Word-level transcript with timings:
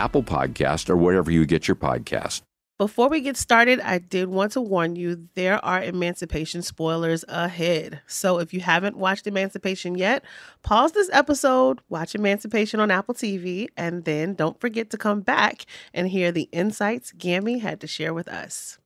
Apple 0.00 0.22
Podcast, 0.22 0.88
or 0.88 0.96
wherever 0.96 1.30
you 1.30 1.44
get 1.44 1.68
your 1.68 1.76
podcast. 1.76 2.40
Before 2.78 3.10
we 3.10 3.20
get 3.20 3.36
started, 3.36 3.78
I 3.80 3.98
did 3.98 4.28
want 4.28 4.52
to 4.52 4.60
warn 4.62 4.96
you 4.96 5.28
there 5.34 5.62
are 5.62 5.82
emancipation 5.82 6.62
spoilers 6.62 7.26
ahead. 7.28 8.00
So 8.06 8.38
if 8.38 8.54
you 8.54 8.60
haven't 8.60 8.96
watched 8.96 9.26
Emancipation 9.26 9.96
yet, 9.96 10.24
pause 10.62 10.92
this 10.92 11.10
episode, 11.12 11.82
watch 11.90 12.14
Emancipation 12.14 12.80
on 12.80 12.90
Apple 12.90 13.14
TV, 13.14 13.66
and 13.76 14.06
then 14.06 14.32
don't 14.32 14.58
forget 14.58 14.88
to 14.90 14.96
come 14.96 15.20
back 15.20 15.66
and 15.92 16.08
hear 16.08 16.32
the 16.32 16.48
insights 16.52 17.12
Gammy 17.12 17.58
had 17.58 17.82
to 17.82 17.86
share 17.86 18.14
with 18.14 18.28
us. 18.28 18.78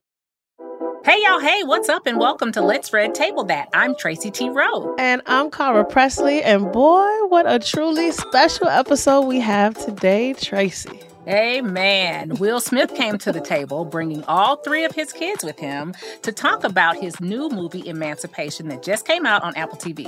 Hey, 1.05 1.19
y'all. 1.23 1.39
Hey, 1.39 1.65
what's 1.65 1.91
up? 1.91 2.07
And 2.07 2.19
welcome 2.19 2.51
to 2.53 2.63
Let's 2.63 2.91
Red 2.91 3.15
Table 3.15 3.45
That. 3.45 3.69
I'm 3.75 3.95
Tracy 3.95 4.31
T. 4.31 4.49
Rowe. 4.49 4.97
And 4.99 5.21
I'm 5.27 5.51
Cara 5.51 5.85
Presley. 5.85 6.43
And 6.43 6.73
boy, 6.73 7.07
what 7.29 7.45
a 7.47 7.59
truly 7.59 8.11
special 8.11 8.69
episode 8.69 9.27
we 9.27 9.39
have 9.41 9.77
today, 9.77 10.33
Tracy. 10.33 10.99
Amen. 11.27 12.35
Will 12.37 12.61
Smith 12.61 12.95
came 12.95 13.17
to 13.19 13.33
the 13.33 13.41
table 13.41 13.85
bringing 13.85 14.23
all 14.25 14.57
three 14.57 14.85
of 14.85 14.93
his 14.93 15.13
kids 15.13 15.43
with 15.43 15.59
him 15.59 15.95
to 16.23 16.33
talk 16.33 16.65
about 16.65 16.97
his 16.97 17.19
new 17.19 17.49
movie 17.49 17.87
Emancipation 17.89 18.69
that 18.69 18.83
just 18.83 19.07
came 19.07 19.25
out 19.25 19.43
on 19.43 19.57
Apple 19.57 19.79
TV. 19.79 20.05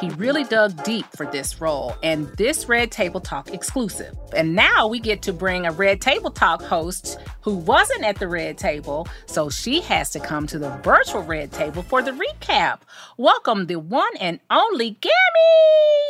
He 0.00 0.10
really 0.10 0.44
dug 0.44 0.84
deep 0.84 1.06
for 1.16 1.26
this 1.26 1.60
role 1.60 1.96
and 2.02 2.28
this 2.36 2.68
Red 2.68 2.92
Table 2.92 3.20
Talk 3.20 3.52
exclusive. 3.52 4.16
And 4.36 4.54
now 4.54 4.86
we 4.86 5.00
get 5.00 5.22
to 5.22 5.32
bring 5.32 5.66
a 5.66 5.72
Red 5.72 6.00
Table 6.00 6.30
Talk 6.30 6.62
host 6.62 7.18
who 7.40 7.56
wasn't 7.56 8.04
at 8.04 8.20
the 8.20 8.28
Red 8.28 8.56
Table, 8.56 9.08
so 9.26 9.50
she 9.50 9.80
has 9.80 10.10
to 10.10 10.20
come 10.20 10.46
to 10.46 10.58
the 10.58 10.70
virtual 10.78 11.22
Red 11.22 11.50
Table 11.50 11.82
for 11.82 12.02
the 12.02 12.12
recap. 12.12 12.80
Welcome 13.16 13.66
the 13.66 13.80
one 13.80 14.16
and 14.20 14.38
only 14.48 14.90
Gammy! 15.00 15.12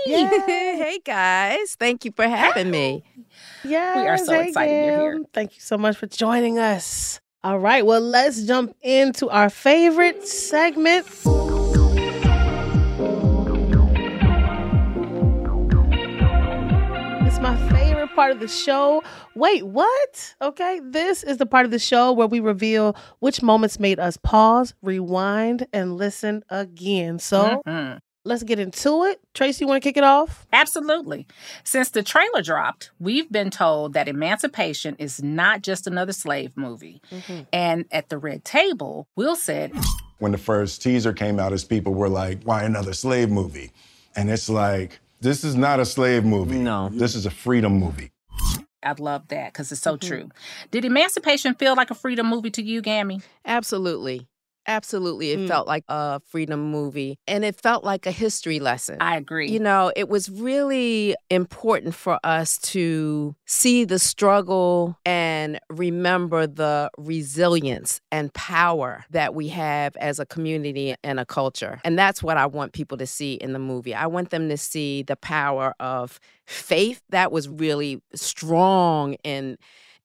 hey 0.05 1.01
guys, 1.05 1.75
thank 1.77 2.05
you 2.05 2.13
for 2.13 2.27
having 2.27 2.71
me. 2.71 3.05
Yeah, 3.65 4.03
we 4.03 4.09
are 4.09 4.19
so 4.19 4.42
excited 4.49 4.87
you're 4.87 5.13
here. 5.13 5.25
Thank 5.33 5.55
you 5.55 5.61
so 5.61 5.77
much 5.79 5.97
for 5.97 6.07
joining 6.07 6.59
us. 6.59 7.21
All 7.45 7.59
right, 7.59 7.85
well, 7.85 8.01
let's 8.01 8.45
jump 8.45 8.77
into 8.83 9.29
our 9.29 9.51
favorite 9.51 10.27
segment. 10.27 11.07
It's 17.27 17.41
my 17.41 17.57
favorite 17.71 18.15
part 18.15 18.31
of 18.31 18.39
the 18.39 18.47
show. 18.47 19.03
Wait, 19.35 19.67
what? 19.67 20.35
Okay, 20.41 20.81
this 20.85 21.25
is 21.25 21.39
the 21.39 21.47
part 21.47 21.65
of 21.65 21.73
the 21.73 21.81
show 21.81 22.13
where 22.13 22.29
we 22.29 22.39
reveal 22.39 22.95
which 23.19 23.43
moments 23.43 23.81
made 23.81 23.99
us 23.99 24.17
pause, 24.17 24.75
rewind, 24.83 25.67
and 25.73 25.97
listen 25.97 26.45
again. 26.49 27.19
So, 27.19 27.63
mm-hmm. 27.67 27.99
Let's 28.25 28.45
get 28.45 28.61
into 28.61 29.03
it. 29.05 29.21
Tracy, 29.35 29.65
you 29.65 29.69
want 29.69 29.83
to 29.83 29.89
kick 29.89 29.97
it 29.97 30.05
off? 30.05 30.47
Absolutely. 30.53 31.27
Since 31.65 31.91
the 31.91 32.05
trailer 32.05 32.41
dropped, 32.41 32.93
we've 33.01 33.31
been 33.33 33.51
told 33.51 33.95
that 33.95 34.07
Emancipation 34.07 34.95
is 35.01 35.21
not 35.21 35.63
just 35.63 35.89
another 35.89 36.13
slave 36.13 36.57
movie. 36.57 37.03
Mm-hmm. 37.11 37.41
And 37.53 37.85
at 37.91 38.11
the 38.11 38.19
Red 38.19 38.45
Table, 38.45 39.09
Will 39.17 39.35
said, 39.35 39.73
When 40.21 40.31
the 40.31 40.39
first 40.39 40.83
teaser 40.83 41.13
came 41.13 41.41
out, 41.41 41.53
as 41.53 41.65
people 41.65 41.95
were 41.95 42.09
like, 42.09 42.45
why 42.45 42.63
another 42.63 42.93
slave 42.93 43.29
movie? 43.29 43.73
And 44.15 44.31
it's 44.31 44.49
like, 44.49 45.01
this 45.21 45.43
is 45.43 45.57
not 45.57 45.81
a 45.81 45.85
slave 45.85 46.25
movie. 46.25 46.59
No. 46.59 46.91
This 46.93 47.17
is 47.17 47.27
a 47.27 47.31
freedom 47.31 47.81
movie. 47.81 48.13
I 48.85 48.95
love 48.99 49.29
that 49.29 49.53
because 49.53 49.73
it's 49.73 49.81
so 49.81 49.97
mm-hmm. 49.97 50.09
true. 50.09 50.31
Did 50.71 50.85
Emancipation 50.85 51.55
feel 51.55 51.75
like 51.75 51.91
a 51.91 51.95
freedom 51.95 52.29
movie 52.29 52.51
to 52.53 52.63
you, 52.63 52.83
Gammy? 52.83 53.21
Absolutely. 53.45 54.29
Absolutely. 54.67 55.33
It 55.33 55.41
mm. 55.41 55.49
felt 55.49 55.67
like 55.67 55.85
a 55.89 56.21
freedom 56.21 56.71
movie 56.71 57.19
and 57.27 57.45
it 57.45 57.61
felt 57.61 57.85
like 57.85 58.07
a 58.07 58.11
history 58.11 58.61
lesson. 58.61 58.99
I 59.01 59.17
agree. 59.17 59.51
You 59.51 59.61
know, 59.61 59.93
it 59.97 60.09
was 60.09 60.31
really 60.31 61.15
important 61.31 61.95
for 61.95 62.19
us 62.23 62.59
to 62.59 63.35
see 63.47 63.85
the 63.85 63.99
struggle 63.99 64.97
and 65.05 65.59
remember 65.69 66.47
the 66.47 66.91
resilience 66.97 68.01
and 68.11 68.33
power 68.35 69.05
that 69.11 69.35
we 69.35 69.49
have 69.49 69.97
as 69.97 70.19
a 70.19 70.27
community 70.27 70.95
and 71.03 71.19
a 71.19 71.27
culture. 71.27 71.81
And 71.85 71.99
that's 71.99 72.23
what 72.23 72.37
I 72.37 72.47
want 72.47 72.73
people 72.73 72.99
to 72.99 73.07
see 73.07 73.35
in 73.35 73.53
the 73.53 73.59
movie. 73.59 73.95
I 73.95 74.07
want 74.07 74.31
them 74.31 74.49
to 74.49 74.57
see 74.57 75.03
the 75.03 75.17
power 75.17 75.75
of 75.81 76.21
faith 76.47 77.03
that 77.11 77.33
was 77.33 77.49
really 77.49 78.01
strong 78.15 79.15
in 79.25 79.57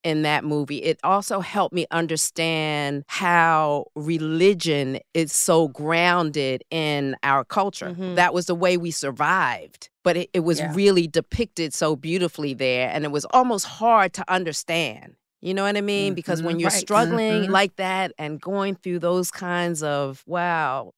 in 0.04 0.22
that 0.22 0.44
movie. 0.44 0.78
It 0.78 0.98
also 1.02 1.40
helped 1.40 1.74
me 1.74 1.86
understand 1.90 3.04
how 3.08 3.86
religion 3.94 4.98
is 5.14 5.32
so 5.32 5.68
grounded 5.68 6.62
in 6.70 7.16
our 7.22 7.44
culture. 7.44 7.90
Mm-hmm. 7.90 8.14
That 8.14 8.32
was 8.34 8.46
the 8.46 8.54
way 8.54 8.76
we 8.76 8.90
survived. 8.90 9.90
But 10.04 10.16
it, 10.16 10.30
it 10.32 10.40
was 10.40 10.60
yeah. 10.60 10.72
really 10.74 11.06
depicted 11.06 11.74
so 11.74 11.94
beautifully 11.94 12.54
there, 12.54 12.88
and 12.90 13.04
it 13.04 13.10
was 13.10 13.26
almost 13.26 13.66
hard 13.66 14.14
to 14.14 14.24
understand. 14.28 15.16
You 15.40 15.54
know 15.54 15.62
what 15.64 15.76
I 15.76 15.82
mean? 15.82 16.14
Because 16.14 16.42
when 16.42 16.54
mm-hmm. 16.54 16.60
you're 16.60 16.70
right. 16.70 16.78
struggling 16.78 17.42
mm-hmm. 17.42 17.52
like 17.52 17.76
that 17.76 18.12
and 18.18 18.40
going 18.40 18.74
through 18.74 19.00
those 19.00 19.30
kinds 19.30 19.82
of, 19.82 20.24
wow, 20.26 20.92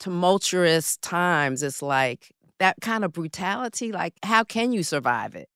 tumultuous 0.00 0.98
times, 0.98 1.62
it's 1.62 1.80
like 1.80 2.32
that 2.58 2.76
kind 2.80 3.04
of 3.04 3.12
brutality. 3.12 3.92
Like, 3.92 4.14
how 4.22 4.44
can 4.44 4.72
you 4.72 4.82
survive 4.82 5.34
it? 5.34 5.48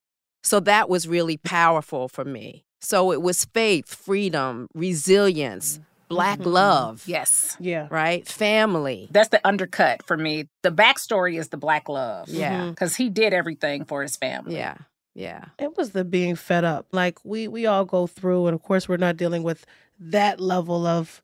So 0.43 0.61
that 0.61 0.89
was 0.89 1.07
really 1.07 1.37
powerful 1.37 2.09
for 2.09 2.25
me. 2.25 2.65
So 2.81 3.13
it 3.13 3.23
was 3.23 3.45
faith, 3.45 3.95
freedom, 3.95 4.69
resilience, 4.75 5.81
black 6.09 6.41
mm-hmm. 6.41 6.51
love. 6.51 7.05
Yes. 7.07 7.57
Yeah. 7.61 7.89
Right? 7.91 8.27
Family. 8.27 9.09
That's 9.11 9.29
the 9.29 9.47
undercut 9.47 10.07
for 10.07 10.17
me. 10.17 10.49
The 10.63 10.73
backstory 10.73 11.39
is 11.39 11.49
the 11.49 11.57
black 11.57 11.89
love. 11.89 12.29
Yeah. 12.29 12.71
Because 12.71 12.95
mm-hmm. 12.95 13.03
he 13.05 13.11
did 13.11 13.33
everything 13.33 13.85
for 13.85 14.03
his 14.03 14.17
family. 14.17 14.57
Yeah. 14.57 14.77
Yeah. 15.15 15.47
It 15.59 15.77
was 15.77 15.91
the 15.91 16.05
being 16.05 16.37
fed 16.37 16.65
up. 16.65 16.87
Like 16.93 17.19
we 17.25 17.49
we 17.49 17.67
all 17.67 17.85
go 17.85 18.07
through, 18.07 18.47
and 18.47 18.55
of 18.55 18.63
course 18.63 18.89
we're 18.89 18.97
not 18.97 19.17
dealing 19.17 19.43
with 19.43 19.67
that 19.99 20.41
level 20.41 20.87
of 20.87 21.23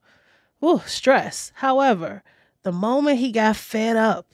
ooh, 0.64 0.82
stress. 0.86 1.52
However, 1.56 2.22
the 2.62 2.72
moment 2.72 3.19
he 3.19 3.32
got 3.32 3.56
fed 3.56 3.96
up, 3.96 4.26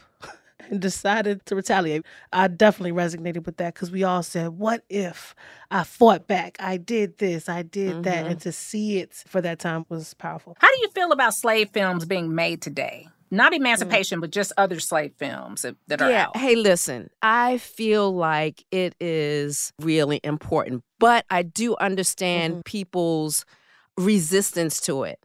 and 0.70 0.80
decided 0.80 1.44
to 1.46 1.56
retaliate. 1.56 2.04
I 2.32 2.48
definitely 2.48 2.92
resonated 2.92 3.46
with 3.46 3.56
that 3.58 3.74
because 3.74 3.90
we 3.90 4.04
all 4.04 4.22
said, 4.22 4.50
What 4.50 4.84
if 4.88 5.34
I 5.70 5.84
fought 5.84 6.26
back? 6.26 6.56
I 6.60 6.76
did 6.76 7.18
this, 7.18 7.48
I 7.48 7.62
did 7.62 7.92
mm-hmm. 7.92 8.02
that. 8.02 8.26
And 8.26 8.40
to 8.42 8.52
see 8.52 8.98
it 8.98 9.12
for 9.14 9.40
that 9.40 9.58
time 9.58 9.84
was 9.88 10.14
powerful. 10.14 10.56
How 10.60 10.68
do 10.68 10.80
you 10.80 10.88
feel 10.88 11.12
about 11.12 11.34
slave 11.34 11.70
films 11.70 12.04
being 12.04 12.34
made 12.34 12.62
today? 12.62 13.08
Not 13.30 13.54
emancipation, 13.54 14.16
mm-hmm. 14.16 14.20
but 14.22 14.30
just 14.30 14.52
other 14.58 14.78
slave 14.78 15.14
films 15.16 15.62
that, 15.62 15.76
that 15.86 16.02
are 16.02 16.10
yeah. 16.10 16.26
out. 16.26 16.36
Hey, 16.36 16.54
listen, 16.54 17.08
I 17.22 17.56
feel 17.56 18.14
like 18.14 18.62
it 18.70 18.94
is 19.00 19.72
really 19.80 20.20
important, 20.22 20.82
but 21.00 21.24
I 21.30 21.42
do 21.42 21.74
understand 21.76 22.52
mm-hmm. 22.52 22.60
people's 22.62 23.46
resistance 23.96 24.82
to 24.82 25.04
it. 25.04 25.18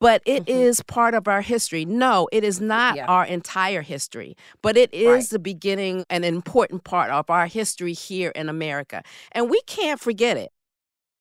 But 0.00 0.22
it 0.24 0.46
Mhm. 0.46 0.48
is 0.48 0.82
part 0.82 1.14
of 1.14 1.28
our 1.28 1.42
history. 1.42 1.84
No, 1.84 2.28
it 2.32 2.42
is 2.42 2.60
not 2.60 2.96
Yeah. 2.96 3.06
our 3.06 3.24
entire 3.26 3.82
history, 3.82 4.36
but 4.62 4.76
it 4.76 4.92
is 4.94 5.06
Right. 5.06 5.28
the 5.30 5.38
beginning, 5.38 6.04
an 6.08 6.24
important 6.24 6.84
part 6.84 7.10
of 7.10 7.28
our 7.28 7.46
history 7.46 7.92
here 7.92 8.30
in 8.30 8.48
America. 8.48 9.02
And 9.32 9.50
we 9.50 9.60
can't 9.66 10.00
forget 10.00 10.36
it. 10.36 10.50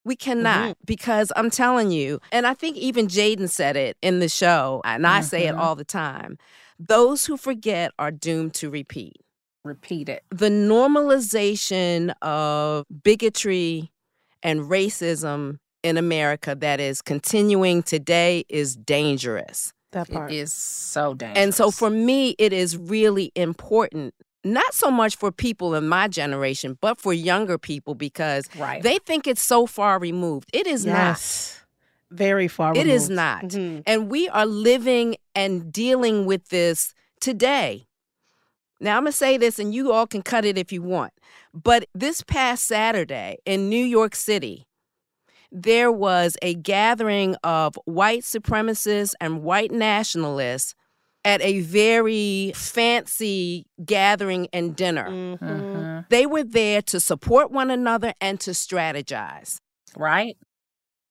We 0.05 0.15
cannot 0.15 0.77
because 0.85 1.31
I'm 1.35 1.49
telling 1.49 1.91
you, 1.91 2.19
and 2.31 2.47
I 2.47 2.53
think 2.53 2.77
even 2.77 3.07
Jaden 3.07 3.49
said 3.49 3.75
it 3.75 3.97
in 4.01 4.19
the 4.19 4.29
show, 4.29 4.81
and 4.85 5.05
I 5.05 5.19
say 5.21 5.45
it 5.45 5.55
Mhm. 5.55 5.59
all 5.59 5.75
the 5.75 5.83
time 5.85 6.37
those 6.79 7.25
who 7.25 7.35
forget 7.35 7.91
are 7.99 8.09
doomed 8.09 8.53
to 8.53 8.69
repeat. 8.69 9.17
Repeat 9.65 10.07
it. 10.07 10.23
The 10.29 10.47
normalization 10.49 12.13
of 12.21 12.85
bigotry 13.03 13.91
and 14.41 14.61
racism 14.61 15.57
in 15.83 15.97
America 15.97 16.55
that 16.55 16.79
is 16.79 17.01
continuing 17.01 17.83
today 17.83 18.45
is 18.49 18.75
dangerous. 18.75 19.73
That 19.91 20.09
part. 20.09 20.31
It 20.31 20.35
is 20.35 20.53
so 20.53 21.13
dangerous. 21.13 21.43
And 21.43 21.55
so 21.55 21.71
for 21.71 21.89
me, 21.89 22.35
it 22.37 22.53
is 22.53 22.77
really 22.77 23.31
important, 23.35 24.13
not 24.43 24.73
so 24.73 24.91
much 24.91 25.15
for 25.15 25.31
people 25.31 25.73
in 25.73 25.87
my 25.87 26.07
generation, 26.07 26.77
but 26.79 26.99
for 26.99 27.13
younger 27.13 27.57
people 27.57 27.95
because 27.95 28.45
right. 28.57 28.83
they 28.83 28.99
think 28.99 29.25
it's 29.27 29.41
so 29.41 29.65
far 29.65 29.99
removed. 29.99 30.49
It 30.53 30.67
is 30.67 30.85
not. 30.85 31.55
Very 32.11 32.47
far 32.47 32.71
removed. 32.71 32.87
It 32.87 32.91
is 32.91 33.03
removed. 33.09 33.15
not. 33.15 33.43
Mhm. 33.45 33.83
And 33.85 34.09
we 34.09 34.29
are 34.29 34.45
living 34.45 35.15
and 35.35 35.71
dealing 35.71 36.25
with 36.25 36.49
this 36.49 36.93
today. 37.19 37.87
Now, 38.79 38.97
I'm 38.97 39.03
going 39.03 39.11
to 39.11 39.17
say 39.17 39.37
this, 39.37 39.59
and 39.59 39.73
you 39.73 39.91
all 39.91 40.07
can 40.07 40.21
cut 40.21 40.45
it 40.45 40.57
if 40.57 40.71
you 40.71 40.81
want. 40.81 41.13
But 41.53 41.85
this 41.93 42.23
past 42.23 42.65
Saturday 42.65 43.37
in 43.45 43.69
New 43.69 43.83
York 43.83 44.15
City, 44.15 44.68
there 45.51 45.91
was 45.91 46.37
a 46.41 46.53
gathering 46.55 47.35
of 47.43 47.77
white 47.85 48.21
supremacists 48.23 49.13
and 49.19 49.41
white 49.43 49.71
nationalists 49.71 50.75
at 51.25 51.41
a 51.41 51.59
very 51.61 52.51
fancy 52.55 53.65
gathering 53.83 54.47
and 54.53 54.75
dinner. 54.75 55.09
Mhm. 55.09 55.39
Mhm. 55.39 56.05
They 56.09 56.25
were 56.25 56.43
there 56.43 56.81
to 56.83 56.99
support 56.99 57.51
one 57.51 57.69
another 57.69 58.13
and 58.21 58.39
to 58.41 58.51
strategize. 58.51 59.57
Right. 59.97 60.37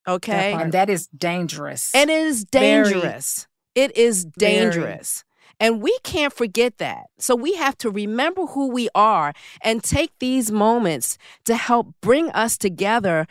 Okay. 0.06 0.52
part. 0.52 0.64
And 0.64 0.72
that 0.72 0.88
is 0.88 1.08
dangerous. 1.08 1.94
And 1.94 2.08
it 2.08 2.16
is 2.26 2.46
Very. 2.50 2.90
dangerous. 2.92 3.46
It 3.74 3.94
is 3.96 4.24
Very. 4.38 4.54
dangerous. 4.72 5.24
And 5.60 5.82
we 5.82 5.96
can't 6.04 6.32
forget 6.32 6.78
that. 6.78 7.06
So 7.18 7.34
we 7.34 7.54
have 7.54 7.76
to 7.78 7.90
remember 7.90 8.46
who 8.46 8.68
we 8.68 8.88
are 8.94 9.34
and 9.60 9.82
take 9.82 10.12
these 10.20 10.50
moments 10.50 11.18
to 11.44 11.56
help 11.56 11.88
bring 12.00 12.30
us 12.30 12.56
together 12.56 13.26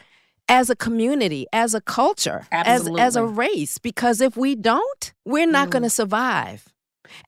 as 0.49 0.69
a 0.69 0.75
community, 0.75 1.45
as 1.51 1.73
a 1.73 1.81
culture, 1.81 2.47
as, 2.51 2.87
as 2.97 3.15
a 3.15 3.25
race. 3.25 3.77
Because 3.77 4.21
if 4.21 4.37
we 4.37 4.55
don't, 4.55 5.13
we're 5.25 5.45
not 5.47 5.67
Mm. 5.67 5.71
going 5.71 5.83
to 5.83 5.89
survive. 5.89 6.65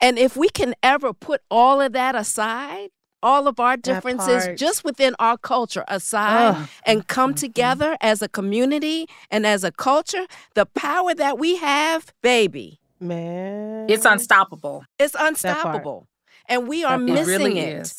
And 0.01 0.17
if 0.19 0.35
we 0.35 0.49
can 0.49 0.73
ever 0.83 1.13
put 1.13 1.41
all 1.49 1.79
of 1.81 1.93
that 1.93 2.15
aside, 2.15 2.89
all 3.21 3.47
of 3.47 3.59
our 3.59 3.75
differences 3.75 4.47
just 4.59 4.83
within 4.85 5.13
our 5.19 5.37
culture 5.37 5.83
aside, 5.89 6.55
Ugh. 6.55 6.69
and 6.85 7.07
come 7.07 7.33
together 7.33 7.97
as 7.99 8.21
a 8.21 8.29
community 8.29 9.07
and 9.29 9.45
as 9.45 9.63
a 9.65 9.71
culture, 9.71 10.25
the 10.55 10.65
power 10.65 11.13
that 11.15 11.37
we 11.37 11.57
have, 11.57 12.13
baby, 12.23 12.79
Man. 13.01 13.89
it's 13.89 14.05
unstoppable. 14.05 14.85
it's 14.97 15.15
unstoppable. 15.19 16.07
And 16.47 16.67
we 16.67 16.83
are 16.85 16.97
That 16.97 17.09
It 17.09 17.13
missing 17.13 17.27
really 17.27 17.59
it. 17.59 17.93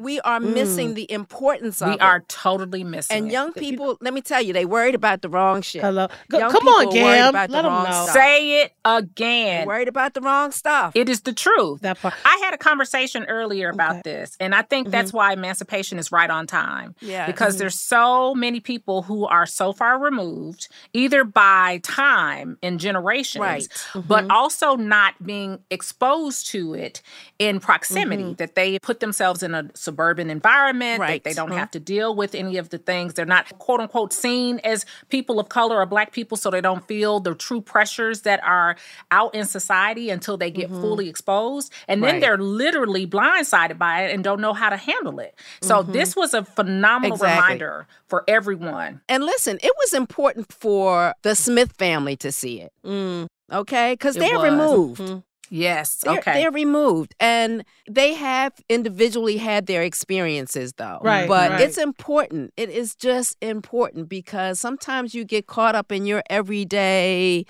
Is. 0.00 0.04
We 0.04 0.20
are 0.20 0.40
mm. 0.40 0.54
missing 0.54 0.94
the 0.94 1.10
importance 1.10 1.80
of 1.82 1.88
We 1.88 1.94
it. 1.94 2.00
are 2.02 2.20
totally 2.28 2.84
missing 2.84 3.16
and 3.16 3.26
it. 3.28 3.32
young 3.32 3.52
people, 3.52 3.98
let 4.00 4.14
me 4.14 4.20
tell 4.20 4.40
you, 4.42 4.52
they 4.52 4.64
worried 4.64 4.94
about 4.94 5.22
the 5.22 5.28
wrong 5.28 5.62
shit. 5.62 5.82
Hello. 5.82 6.08
Go, 6.30 6.38
Young 6.38 6.50
come 6.50 6.66
on, 6.68 6.86
people 6.86 6.92
Gam. 6.94 7.28
about 7.28 7.48
the 7.48 7.54
Let 7.56 7.62
them 7.62 7.72
wrong 7.72 7.84
know. 7.84 7.90
stuff. 7.90 8.14
Say 8.14 8.62
it 8.62 8.72
They 8.84 8.90
again. 8.98 9.66
worried 9.66 9.88
about 9.88 10.14
the 10.14 10.20
wrong 10.20 10.52
stuff. 10.52 10.92
It 10.94 11.08
is 11.08 11.22
the 11.22 11.32
truth. 11.32 11.80
That 11.82 12.00
part. 12.00 12.14
I 12.24 12.40
had 12.44 12.54
a 12.54 12.58
conversation 12.58 13.24
earlier 13.24 13.70
about 13.70 13.90
Okay. 13.90 14.02
this, 14.04 14.36
and 14.40 14.54
I 14.54 14.62
think 14.62 14.90
that's 14.90 15.08
mm-hmm. 15.08 15.16
why 15.18 15.32
emancipation 15.32 15.98
is 15.98 16.10
right 16.12 16.30
on 16.30 16.46
time. 16.46 16.94
yeah. 17.00 17.26
Because 17.26 17.54
mm-hmm. 17.54 17.60
there's 17.60 17.80
so 17.80 18.34
many 18.34 18.60
people 18.60 19.02
who 19.02 19.26
are 19.26 19.46
so 19.46 19.72
far 19.72 19.98
removed, 19.98 20.68
either 20.92 21.24
by 21.24 21.80
time 21.82 22.58
and 22.62 22.78
generations, 22.80 23.40
Right. 23.40 23.66
but 23.94 24.22
mm-hmm. 24.24 24.30
also 24.30 24.76
not 24.76 25.14
being 25.24 25.60
exposed 25.70 26.46
to 26.50 26.74
it 26.74 27.02
in 27.38 27.60
proximity, 27.60 28.34
that 28.34 28.54
they 28.54 28.78
put 28.78 29.00
themselves 29.00 29.42
in 29.42 29.54
a 29.54 29.68
suburban 29.90 30.30
environment, 30.30 31.00
Right. 31.00 31.22
that 31.22 31.28
they 31.28 31.34
don't 31.34 31.50
Mhm. 31.50 31.58
have 31.58 31.70
to 31.72 31.80
deal 31.80 32.14
with 32.14 32.34
any 32.34 32.56
of 32.56 32.68
the 32.70 32.78
things. 32.78 33.14
They're 33.14 33.26
not 33.26 33.58
quote 33.58 33.80
unquote 33.80 34.12
seen 34.12 34.60
as 34.62 34.86
people 35.08 35.40
of 35.40 35.48
color 35.48 35.76
or 35.80 35.86
black 35.86 36.12
people, 36.12 36.36
so 36.36 36.50
they 36.50 36.60
don't 36.60 36.86
feel 36.86 37.18
the 37.20 37.34
true 37.34 37.60
pressures 37.60 38.22
that 38.22 38.40
are 38.44 38.76
out 39.10 39.34
in 39.34 39.44
society 39.46 40.10
until 40.10 40.36
they 40.36 40.50
get 40.50 40.68
fully 40.70 41.08
exposed. 41.08 41.72
And 41.88 42.02
then 42.02 42.14
Right. 42.14 42.20
they're 42.20 42.38
literally 42.38 43.06
blindsided 43.06 43.78
by 43.78 44.02
it 44.04 44.14
and 44.14 44.22
don't 44.22 44.40
know 44.40 44.52
how 44.52 44.68
to 44.70 44.76
handle 44.76 45.18
it. 45.18 45.34
So 45.62 45.82
this 45.82 46.14
was 46.14 46.34
a 46.34 46.44
phenomenal 46.44 47.16
Exactly. 47.16 47.42
reminder 47.42 47.86
for 48.08 48.24
everyone. 48.28 49.00
And 49.08 49.24
listen, 49.24 49.58
it 49.62 49.72
was 49.82 49.92
important 49.92 50.52
for 50.52 51.14
the 51.22 51.34
Smith 51.34 51.72
family 51.78 52.16
to 52.16 52.30
see 52.30 52.60
it. 52.60 52.72
Mm. 52.84 53.26
Okay? 53.52 53.92
Because 53.94 54.14
they're 54.14 54.36
was. 54.38 54.44
removed. 54.50 55.00
Mhm. 55.00 55.22
Yes. 55.50 55.96
They're, 55.96 56.18
okay. 56.18 56.32
they're 56.34 56.52
removed 56.52 57.14
and 57.18 57.64
they 57.90 58.14
have 58.14 58.52
individually 58.68 59.36
had 59.36 59.66
their 59.66 59.82
experiences 59.82 60.74
though. 60.76 61.00
Right, 61.02 61.28
But 61.28 61.50
right. 61.50 61.60
it's 61.60 61.76
important. 61.76 62.52
It 62.56 62.70
is 62.70 62.94
just 62.94 63.36
important 63.42 64.08
because 64.08 64.60
sometimes 64.60 65.12
you 65.12 65.24
get 65.24 65.48
caught 65.48 65.74
up 65.74 65.90
in 65.90 66.06
your 66.06 66.22
everyday 66.30 67.44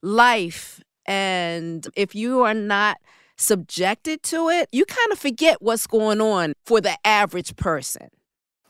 life. 0.00 0.80
And 1.06 1.86
if 1.96 2.14
you 2.14 2.42
are 2.42 2.54
not 2.54 2.98
subjected 3.36 4.22
to 4.24 4.48
it, 4.48 4.68
you 4.70 4.84
kind 4.84 5.12
of 5.12 5.18
forget 5.18 5.60
what's 5.60 5.86
going 5.88 6.20
on 6.20 6.52
for 6.64 6.80
the 6.80 6.96
average 7.04 7.56
person. 7.56 8.08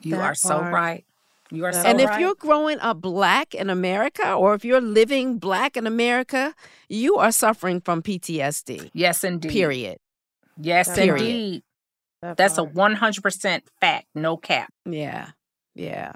you 0.00 0.16
That 0.16 0.22
are 0.22 0.34
so 0.34 0.60
right. 0.60 1.04
You 1.52 1.64
are 1.64 1.72
so 1.72 1.80
and 1.80 2.00
if 2.00 2.08
right. 2.08 2.20
you're 2.20 2.34
growing 2.34 2.78
up 2.80 3.00
black 3.00 3.54
in 3.54 3.70
America 3.70 4.32
or 4.32 4.54
if 4.54 4.64
you're 4.64 4.80
living 4.80 5.38
black 5.38 5.76
in 5.76 5.86
America, 5.86 6.54
you 6.88 7.16
are 7.16 7.32
suffering 7.32 7.80
from 7.80 8.02
PTSD. 8.02 8.90
yes, 8.92 9.24
indeed. 9.24 9.50
Period. 9.50 9.98
Yes, 10.60 10.94
Period. 10.94 11.20
indeed. 11.20 11.62
That 12.22 12.36
That's 12.36 12.58
a 12.58 12.62
100% 12.62 13.62
fact, 13.80 14.06
no 14.14 14.36
cap. 14.36 14.72
Yeah. 14.84 15.30
Yeah. 15.74 16.12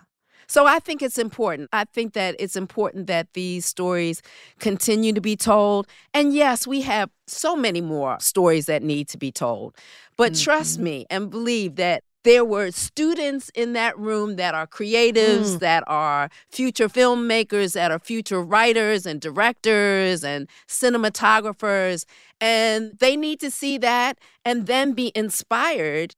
So 0.46 0.66
I 0.66 0.78
think 0.78 1.02
it's 1.02 1.19
important. 1.19 1.70
I 1.72 1.84
think 1.84 2.12
that 2.12 2.36
it's 2.38 2.56
important 2.56 3.06
that 3.06 3.32
these 3.32 3.64
stories 3.64 4.20
continue 4.58 5.12
to 5.12 5.20
be 5.20 5.36
told. 5.36 5.86
And 6.12 6.34
yes, 6.34 6.67
we 6.67 6.82
have 6.82 7.10
so 7.26 7.56
many 7.56 7.81
more 7.81 8.19
stories 8.20 8.67
that 8.67 8.82
need 8.82 9.08
to 9.08 9.19
be 9.19 9.32
told. 9.32 9.74
But 10.17 10.34
trust 10.34 10.76
mm-hmm. 10.76 10.84
me 10.84 11.06
and 11.10 11.31
believe 11.31 11.76
that 11.76 12.05
there 12.24 12.44
were 12.44 12.70
students 12.70 13.50
in 13.54 13.74
that 13.74 13.96
room 13.98 14.36
that 14.36 14.54
are 14.54 14.66
creatives, 14.66 15.58
that 15.60 15.84
are 15.86 16.31
future 16.50 16.88
filmmakers, 16.88 17.74
that 17.74 17.90
are 17.90 17.98
future 17.98 18.43
writers 18.43 19.06
and 19.06 19.20
directors 19.20 20.24
and 20.24 20.48
cinematographers. 20.66 22.04
And 22.40 22.98
they 22.98 23.16
need 23.16 23.40
to 23.40 23.50
see 23.50 23.78
that 23.78 24.19
and 24.44 24.66
then 24.66 24.93
be 24.93 25.12
inspired 25.14 26.14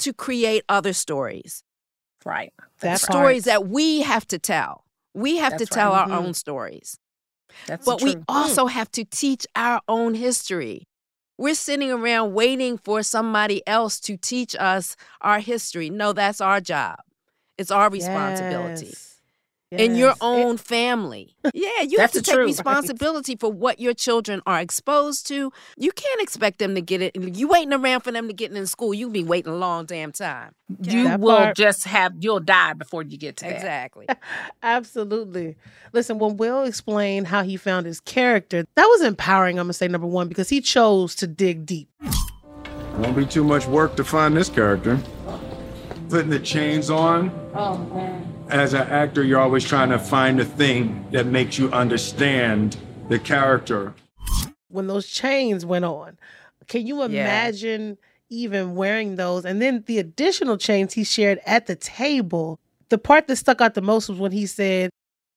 to 0.00 0.12
create 0.12 0.62
other 0.68 0.92
stories 0.92 1.62
Right. 2.24 2.52
That 2.80 2.98
stories 3.00 3.44
part. 3.44 3.62
that 3.62 3.68
we 3.68 4.02
have 4.02 4.26
to 4.28 4.38
tell. 4.38 4.84
We 5.14 5.36
have 5.36 5.56
to 5.58 5.64
tell 5.66 5.92
right. 5.92 6.00
our 6.00 6.08
Mhm. 6.08 6.24
own 6.26 6.34
stories. 6.34 6.98
That's 7.66 7.86
true. 7.86 7.94
But 7.94 8.02
we 8.02 8.16
also 8.28 8.66
have 8.66 8.90
to 8.92 9.04
teach 9.04 9.46
our 9.54 9.80
own 9.86 10.14
history. 10.14 10.88
We're 11.38 11.54
sitting 11.54 11.90
around 11.90 12.32
waiting 12.32 12.78
for 12.78 13.02
somebody 13.02 13.66
else 13.66 14.00
to 14.00 14.16
teach 14.16 14.56
us 14.58 14.96
our 15.20 15.40
history. 15.40 15.90
No, 15.90 16.12
that's 16.12 16.40
our 16.40 16.60
job. 16.60 16.96
It's 17.58 17.70
our 17.70 17.90
responsibility. 17.90 18.86
Yes. 18.86 19.15
In 19.78 19.94
your 19.96 20.08
Yes. 20.08 20.16
It- 20.16 20.22
own 20.24 20.56
family. 20.56 21.32
Yeah, 21.54 21.82
you 21.82 21.98
have 22.00 22.10
to 22.10 22.18
the 22.18 22.24
take 22.24 22.34
truth, 22.34 22.44
right. 22.46 22.46
responsibility 22.48 23.36
for 23.36 23.52
what 23.52 23.78
your 23.78 23.94
children 23.94 24.42
are 24.46 24.58
exposed 24.60 25.28
to. 25.28 25.52
You 25.76 25.92
can't 25.92 26.20
expect 26.20 26.58
them 26.58 26.74
to 26.74 26.80
get 26.80 27.00
it. 27.00 27.14
You 27.16 27.46
waiting 27.46 27.72
around 27.72 28.00
for 28.00 28.10
them 28.10 28.26
to 28.26 28.34
get 28.34 28.50
in 28.50 28.66
school. 28.66 28.92
You 28.92 29.08
be 29.08 29.22
waiting 29.22 29.52
a 29.52 29.56
long 29.56 29.84
damn 29.86 30.10
time. 30.10 30.52
You 30.82 31.04
That 31.04 31.20
will 31.20 31.36
part- 31.36 31.56
just 31.56 31.84
have, 31.84 32.14
you'll 32.18 32.40
die 32.40 32.72
before 32.72 33.02
you 33.04 33.16
get 33.16 33.36
to 33.38 33.44
that. 33.44 33.54
Exactly. 33.54 34.06
Absolutely. 34.62 35.56
Listen, 35.92 36.18
when 36.18 36.36
Will 36.36 36.64
explained 36.64 37.28
how 37.28 37.42
he 37.44 37.56
found 37.56 37.86
his 37.86 38.00
character, 38.00 38.64
that 38.74 38.84
was 38.86 39.02
empowering, 39.02 39.58
I'm 39.60 39.66
going 39.66 39.70
to 39.70 39.74
say, 39.74 39.86
number 39.88 40.06
one, 40.08 40.26
because 40.28 40.48
he 40.48 40.60
chose 40.60 41.14
to 41.16 41.26
dig 41.28 41.64
deep. 41.64 41.88
Won't 42.98 43.14
be 43.16 43.24
too 43.26 43.44
much 43.44 43.66
work 43.66 43.94
to 43.96 44.04
find 44.04 44.36
this 44.36 44.48
character. 44.48 44.98
Putting 46.08 46.30
the 46.30 46.40
chains 46.40 46.90
on. 46.90 47.30
Oh, 47.54 47.76
As 48.48 48.74
an 48.74 48.86
actor, 48.88 49.24
you're 49.24 49.40
always 49.40 49.64
trying 49.64 49.90
to 49.90 49.98
find 49.98 50.38
a 50.38 50.44
thing 50.44 51.06
that 51.10 51.26
makes 51.26 51.58
you 51.58 51.70
understand 51.72 52.76
the 53.08 53.18
character. 53.18 53.92
When 54.68 54.86
those 54.86 55.08
chains 55.08 55.66
went 55.66 55.84
on, 55.84 56.16
can 56.68 56.86
you 56.86 57.02
imagine 57.02 57.98
even 58.28 58.74
wearing 58.74 59.16
those? 59.16 59.44
And 59.44 59.60
then 59.60 59.82
the 59.86 59.98
additional 59.98 60.58
chains 60.58 60.94
he 60.94 61.02
shared 61.02 61.40
at 61.44 61.66
the 61.66 61.76
table. 61.76 62.60
The 62.88 62.98
part 62.98 63.26
that 63.26 63.36
stuck 63.36 63.60
out 63.60 63.74
the 63.74 63.82
most 63.82 64.08
was 64.08 64.18
when 64.18 64.32
he 64.32 64.46
said, 64.46 64.90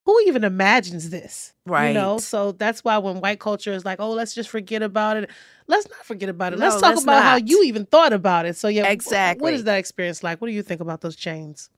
who 0.05 0.19
even 0.27 0.43
imagines 0.43 1.09
this? 1.09 1.53
Right. 1.65 1.89
You 1.89 1.93
know, 1.93 2.19
so 2.19 2.51
that's 2.51 2.83
why 2.83 2.97
when 2.99 3.21
white 3.21 3.39
culture 3.39 3.73
is 3.73 3.85
like, 3.85 3.99
oh, 3.99 4.11
let's 4.11 4.33
just 4.33 4.49
forget 4.49 4.81
about 4.81 5.17
it. 5.17 5.29
Let's 5.67 5.87
not 5.89 6.03
forget 6.05 6.29
about 6.29 6.53
it. 6.53 6.59
No, 6.59 6.65
let's 6.65 6.81
talk 6.81 6.91
let's 6.91 7.03
about 7.03 7.23
how 7.23 7.35
you 7.37 7.63
even 7.63 7.85
thought 7.85 8.13
about 8.13 8.45
it. 8.45 8.55
So 8.55 8.67
yeah, 8.67 8.87
Exactly. 8.87 9.43
What 9.43 9.53
is 9.53 9.63
that 9.65 9.77
experience 9.77 10.23
like? 10.23 10.41
What 10.41 10.47
do 10.47 10.53
you 10.53 10.63
think 10.63 10.81
about 10.81 11.01
those 11.01 11.15
chains? 11.15 11.69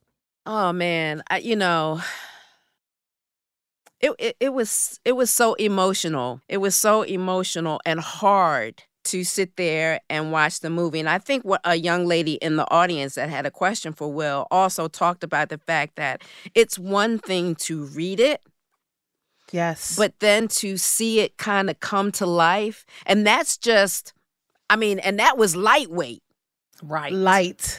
Oh 0.46 0.74
man, 0.74 1.24
I, 1.30 1.38
you 1.40 1.56
know, 1.56 2.02
it, 4.00 4.12
it 4.18 4.36
it 4.40 4.54
was 4.54 5.00
it 5.06 5.14
was 5.14 5.30
so 5.30 5.54
emotional. 5.56 6.42
It 6.50 6.58
was 6.58 6.76
so 6.76 7.04
emotional 7.04 7.80
and 7.86 8.00
hard 8.00 8.82
to 9.04 9.24
sit 9.24 9.56
there 9.56 10.00
and 10.10 10.32
watch 10.32 10.60
the 10.60 10.70
movie. 10.70 11.00
And 11.00 11.10
I 11.10 11.18
think 11.18 11.44
what 11.44 11.62
a 11.64 11.76
young 11.76 12.06
lady 12.06 12.34
in 12.34 12.56
the 12.56 12.70
audience 12.72 13.16
that 13.16 13.30
had 13.30 13.46
a 13.46 13.52
question 13.52 13.94
for 13.94 14.12
Will 14.12 14.46
also 14.52 14.88
talked 14.88 15.24
about 15.24 15.50
the 15.50 15.58
fact 15.58 15.96
that 15.96 16.22
it's 16.54 16.78
one 16.78 17.18
thing 17.18 17.56
to 17.56 17.86
read 17.86 18.20
it, 18.20 18.42
Yes. 19.52 19.96
but 19.96 20.20
then 20.20 20.48
to 20.50 20.78
see 20.78 21.20
it 21.20 21.38
kind 21.38 21.70
of 21.70 21.80
come 21.80 22.12
to 22.14 22.26
life, 22.28 22.86
and 23.08 23.26
that's 23.26 23.58
just, 23.58 24.14
I 24.70 24.76
mean, 24.76 25.00
and 25.00 25.18
that 25.20 25.36
was 25.38 25.56
lightweight. 25.56 26.22
Right. 26.84 27.12
light. 27.12 27.78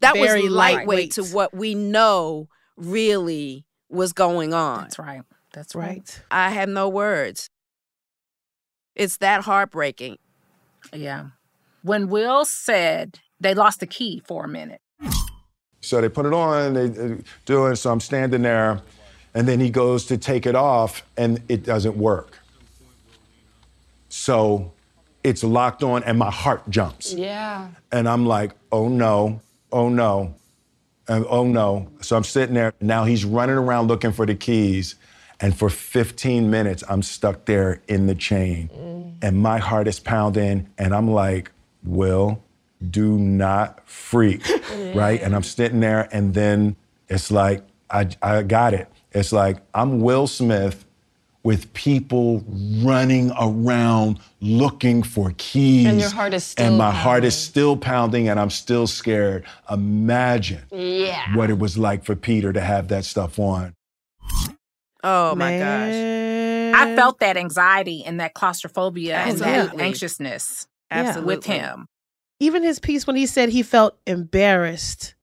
That 0.00 0.16
was 0.16 0.28
Very 0.28 0.44
was 0.44 0.52
lightweight 0.52 1.12
to 1.12 1.24
what 1.24 1.54
we 1.54 1.74
know 1.74 2.48
really 2.76 3.64
was 3.88 4.12
going 4.12 4.54
on. 4.54 4.82
That's 4.82 4.98
right. 4.98 5.22
That's 5.52 5.74
right. 5.74 5.88
Right. 5.88 6.22
I 6.30 6.50
have 6.50 6.68
no 6.68 6.88
words. 6.88 7.50
It's 8.94 9.16
that 9.18 9.42
heartbreaking. 9.42 10.18
Yeah. 10.92 11.28
When 11.82 12.08
Will 12.08 12.44
said 12.44 13.20
they 13.40 13.54
lost 13.54 13.80
the 13.80 13.86
key 13.86 14.22
for 14.26 14.44
a 14.44 14.48
minute. 14.48 14.80
So 15.80 16.00
they 16.00 16.08
put 16.08 16.26
it 16.26 16.32
on, 16.32 16.74
they 16.74 16.86
uh, 16.86 17.16
do 17.46 17.66
it. 17.66 17.76
So 17.76 17.90
I'm 17.90 18.00
standing 18.00 18.42
there, 18.42 18.80
and 19.34 19.46
then 19.46 19.60
he 19.60 19.70
goes 19.70 20.06
to 20.06 20.18
take 20.18 20.44
it 20.44 20.56
off, 20.56 21.04
and 21.16 21.40
it 21.48 21.62
doesn't 21.62 21.96
work. 21.96 22.38
So 24.08 24.72
it's 25.22 25.44
locked 25.44 25.82
on, 25.82 26.02
and 26.02 26.18
my 26.18 26.30
heart 26.30 26.68
jumps. 26.68 27.14
Yeah. 27.14 27.68
And 27.92 28.08
I'm 28.08 28.26
like, 28.26 28.52
oh 28.72 28.88
no, 28.88 29.40
oh 29.72 29.88
no, 29.88 30.34
and 31.08 31.24
oh 31.28 31.44
no. 31.44 31.88
So 32.00 32.16
I'm 32.16 32.24
sitting 32.24 32.54
there. 32.54 32.72
Now 32.80 33.04
he's 33.04 33.24
running 33.24 33.56
around 33.56 33.88
looking 33.88 34.12
for 34.12 34.26
the 34.26 34.34
keys. 34.34 34.96
And 35.40 35.56
for 35.56 35.70
15 35.70 36.50
minutes, 36.50 36.82
I'm 36.88 37.02
stuck 37.02 37.44
there 37.44 37.80
in 37.86 38.08
the 38.08 38.14
chain. 38.16 38.70
Mm. 38.76 39.12
And 39.22 39.36
my 39.36 39.58
heart 39.58 39.86
is 39.86 40.00
pounding. 40.00 40.68
And 40.78 40.92
I'm 40.94 41.08
like, 41.10 41.52
Will, 41.84 42.42
do 42.90 43.16
not 43.18 43.88
freak. 43.88 44.42
Right? 44.94 45.20
And 45.20 45.34
I'm 45.34 45.42
sitting 45.42 45.80
there. 45.80 46.08
And 46.12 46.34
then 46.34 46.76
it's 47.08 47.30
like, 47.30 47.62
I, 47.90 48.08
I 48.22 48.42
got 48.42 48.74
it. 48.74 48.88
It's 49.12 49.32
like, 49.32 49.58
I'm 49.74 50.00
Will 50.00 50.26
Smith 50.26 50.84
with 51.48 51.72
people 51.72 52.44
running 52.82 53.32
around 53.40 54.20
looking 54.42 55.02
for 55.02 55.32
keys. 55.38 55.86
And 55.86 55.98
your 55.98 56.10
heart 56.10 56.34
is 56.34 56.44
still 56.44 56.66
And 56.66 56.76
my 56.76 56.90
heart 56.90 57.24
is 57.24 57.34
still 57.34 57.74
pounding 57.74 58.28
and 58.28 58.38
I'm 58.38 58.50
still 58.50 58.86
scared. 58.86 59.46
Imagine 59.70 60.60
Yeah. 60.70 61.34
what 61.34 61.48
it 61.48 61.58
was 61.58 61.78
like 61.78 62.04
for 62.04 62.14
Peter 62.14 62.52
to 62.52 62.60
have 62.60 62.88
that 62.88 63.06
stuff 63.06 63.38
on. 63.38 63.72
Oh 65.02 65.34
my 65.36 65.58
gosh. 65.58 66.74
I 66.74 66.94
felt 66.94 67.20
that 67.20 67.38
anxiety 67.38 68.04
and 68.04 68.20
that 68.20 68.34
claustrophobia 68.34 69.16
and 69.16 69.38
that 69.38 69.80
anxiousness 69.80 70.66
Absolutely. 70.90 71.34
with 71.36 71.46
him. 71.46 71.86
even 72.40 72.62
his 72.62 72.78
piece 72.78 73.06
when 73.06 73.16
he 73.16 73.24
said 73.24 73.48
he 73.48 73.62
felt 73.62 73.96
embarrassed. 74.06 75.14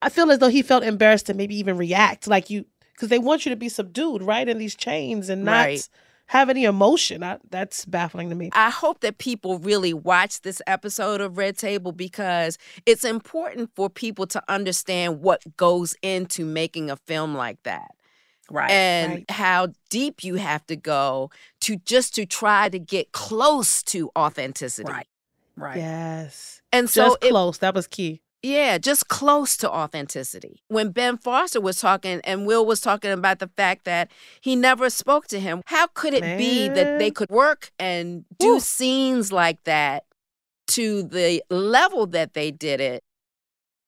I 0.00 0.08
feel 0.08 0.30
as 0.30 0.38
though 0.38 0.48
he 0.48 0.62
felt 0.62 0.82
embarrassed 0.82 1.26
to 1.26 1.34
maybe 1.34 1.56
even 1.58 1.76
react, 1.76 2.26
like 2.26 2.48
you, 2.48 2.64
because 2.98 3.08
they 3.10 3.18
want 3.20 3.46
you 3.46 3.50
to 3.50 3.56
be 3.56 3.68
subdued, 3.68 4.22
right, 4.22 4.48
in 4.48 4.58
these 4.58 4.74
chains 4.74 5.28
and 5.28 5.44
not 5.44 5.52
Right. 5.66 5.88
have 6.26 6.50
any 6.50 6.64
emotion. 6.64 7.22
I, 7.22 7.38
that's 7.48 7.84
baffling 7.84 8.28
to 8.30 8.34
me. 8.34 8.50
I 8.52 8.70
hope 8.70 9.00
that 9.02 9.18
people 9.18 9.60
really 9.60 9.94
watch 9.94 10.40
this 10.40 10.60
episode 10.66 11.20
of 11.20 11.38
Red 11.38 11.56
Table 11.56 11.92
because 11.92 12.58
it's 12.86 13.04
important 13.04 13.70
for 13.76 13.88
people 13.88 14.26
to 14.26 14.42
understand 14.48 15.20
what 15.20 15.56
goes 15.56 15.94
into 16.02 16.44
making 16.44 16.90
a 16.90 16.96
film 16.96 17.34
like 17.36 17.62
that. 17.62 17.92
Right. 18.50 18.70
and 18.70 19.12
right. 19.12 19.30
how 19.30 19.68
deep 19.90 20.24
you 20.24 20.36
have 20.36 20.66
to 20.68 20.76
go 20.76 21.30
to 21.60 21.76
just 21.76 22.14
to 22.14 22.24
try 22.24 22.70
to 22.70 22.78
get 22.78 23.12
close 23.12 23.82
to 23.84 24.10
authenticity. 24.16 24.90
right. 24.90 25.06
Right. 25.54 25.76
Yes, 25.76 26.62
And 26.72 26.88
so 26.88 27.04
just 27.08 27.24
it- 27.24 27.30
close. 27.30 27.58
That 27.58 27.74
was 27.74 27.86
key. 27.86 28.22
Yeah, 28.42 28.78
just 28.78 29.08
close 29.08 29.56
to 29.58 29.70
authenticity. 29.70 30.62
When 30.68 30.90
Ben 30.90 31.18
Foster 31.18 31.60
was 31.60 31.80
talking 31.80 32.20
and 32.22 32.46
Will 32.46 32.64
was 32.64 32.80
talking 32.80 33.10
about 33.10 33.40
the 33.40 33.48
fact 33.56 33.84
that 33.84 34.10
he 34.40 34.54
never 34.54 34.90
spoke 34.90 35.26
to 35.28 35.40
him, 35.40 35.62
how 35.66 35.88
could 35.88 36.14
it 36.14 36.38
be 36.38 36.68
that 36.68 36.98
they 37.00 37.10
could 37.10 37.30
work 37.30 37.72
and 37.80 38.24
do 38.38 38.54
Woo. 38.54 38.60
scenes 38.60 39.32
like 39.32 39.62
that 39.64 40.04
to 40.68 41.02
the 41.02 41.42
level 41.50 42.06
that 42.08 42.34
they 42.34 42.50
did 42.52 42.80
it 42.80 43.02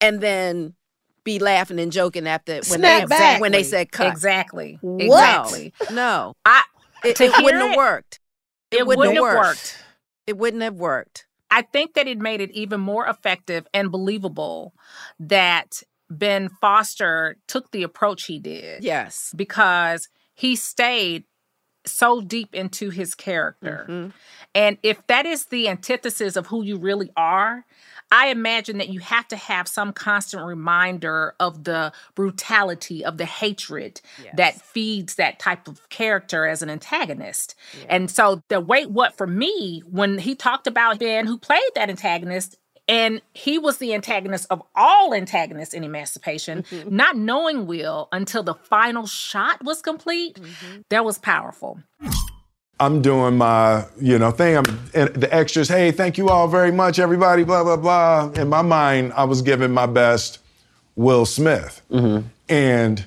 and 0.01 0.21
then 0.21 0.75
be 1.23 1.39
laughing 1.39 1.79
and 1.79 1.93
joking 1.93 2.27
after 2.27 2.55
when 2.55 2.63
Snap 2.65 3.03
they 3.03 3.07
back. 3.07 3.41
when 3.41 3.53
they 3.53 3.63
said 3.63 3.93
cut? 3.93 4.09
Exactly. 4.09 4.79
What? 4.81 5.03
Exactly. 5.05 5.73
No. 5.93 6.35
I 6.45 6.63
It, 7.05 7.21
it 7.21 7.31
wouldn't 7.43 7.63
hear 7.63 7.69
have 7.69 7.77
worked. 7.77 8.19
it 8.73 8.85
wouldn't 8.87 8.99
wouldn't 8.99 9.17
have 9.19 9.27
have 9.27 9.35
worked. 9.47 9.47
worked. 9.49 9.85
It 10.27 10.39
wouldn't 10.39 10.63
have 10.65 10.75
worked. 10.75 11.27
I 11.51 11.63
think 11.63 11.95
that 11.95 12.07
it 12.07 12.19
made 12.19 12.41
it 12.41 12.51
even 12.53 12.81
more 12.81 13.07
effective 13.07 13.67
and 13.75 13.91
believable 13.91 14.75
that 15.19 15.83
Ben 16.09 16.49
Foster 16.61 17.37
took 17.47 17.71
the 17.71 17.83
approach 17.83 18.25
he 18.25 18.39
did. 18.39 18.83
Yes. 18.85 19.33
Because 19.37 20.09
he 20.35 20.57
stayed 20.57 21.25
so 21.87 22.21
deep 22.21 22.55
into 22.55 22.91
his 22.91 23.15
character. 23.15 23.87
Mhm. 23.89 24.13
And 24.55 24.79
if 24.83 25.07
that 25.07 25.25
is 25.27 25.47
the 25.47 25.69
antithesis 25.69 26.37
of 26.37 26.49
who 26.49 26.63
you 26.63 26.77
really 26.77 27.11
are, 27.17 27.65
I 28.13 28.29
imagine 28.29 28.79
that 28.79 28.89
you 28.89 29.01
have 29.01 29.29
to 29.29 29.37
have 29.37 29.69
some 29.69 29.93
constant 29.93 30.45
reminder 30.45 31.35
of 31.39 31.65
the 31.65 31.93
brutality, 32.15 33.05
of 33.05 33.19
the 33.19 33.25
hatred 33.25 34.01
that 34.35 34.61
feeds 34.61 35.15
that 35.17 35.39
type 35.39 35.69
of 35.69 35.89
character 35.89 36.47
as 36.47 36.63
an 36.63 36.71
antagonist. 36.71 37.55
And 37.89 38.11
so 38.11 38.43
the 38.49 38.61
wait 38.61 38.91
what 38.91 39.17
for 39.17 39.27
me 39.27 39.83
when 39.89 40.19
he 40.19 40.35
talked 40.35 40.67
about 40.67 40.99
Ben 40.99 41.27
who 41.27 41.39
played 41.39 41.61
that 41.75 41.89
antagonist 41.89 42.57
and 42.89 43.23
he 43.35 43.57
was 43.57 43.79
the 43.79 43.95
antagonist 43.95 44.47
of 44.51 44.63
all 44.75 45.15
antagonists 45.15 45.75
in 45.75 45.85
Emancipation, 45.85 46.65
mm-hmm. 46.65 46.95
not 46.95 47.17
knowing 47.17 47.67
Will 47.67 48.09
until 48.11 48.43
the 48.43 48.55
final 48.55 49.07
shot 49.07 49.65
was 49.65 49.81
complete, 49.81 50.41
mm-hmm. 50.41 50.81
that 50.89 51.05
was 51.05 51.17
powerful. 51.17 51.81
I'm 52.81 53.03
doing 53.03 53.37
my, 53.37 53.85
you 54.01 54.19
know, 54.19 54.31
thing. 54.31 54.57
I'm 54.57 54.65
and 54.95 55.15
the 55.15 55.33
extras. 55.33 55.69
Hey, 55.69 55.93
thank 55.93 56.17
you 56.17 56.31
all 56.31 56.49
very 56.49 56.73
much, 56.73 56.99
everybody. 56.99 57.45
Blah 57.45 57.63
blah 57.63 57.77
blah. 57.77 58.31
In 58.41 58.49
my 58.49 58.63
mind, 58.63 59.13
I 59.13 59.25
was 59.25 59.43
giving 59.43 59.71
my 59.71 59.85
best, 59.85 60.39
Will 60.97 61.27
Smith, 61.27 61.83
mm-hmm. 61.91 62.27
and 62.49 63.07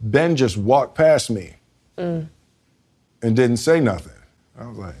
Ben 0.00 0.34
just 0.34 0.56
walked 0.56 0.96
past 0.96 1.30
me 1.30 1.54
mm. 1.96 2.26
and 3.22 3.36
didn't 3.36 3.58
say 3.58 3.78
nothing. 3.78 4.12
I 4.58 4.66
was 4.66 4.78
like, 4.78 4.96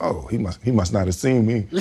oh, 0.00 0.26
he 0.28 0.38
must 0.38 0.62
he 0.62 0.70
must 0.70 0.94
not 0.94 1.04
have 1.04 1.14
seen 1.14 1.44
me. 1.44 1.66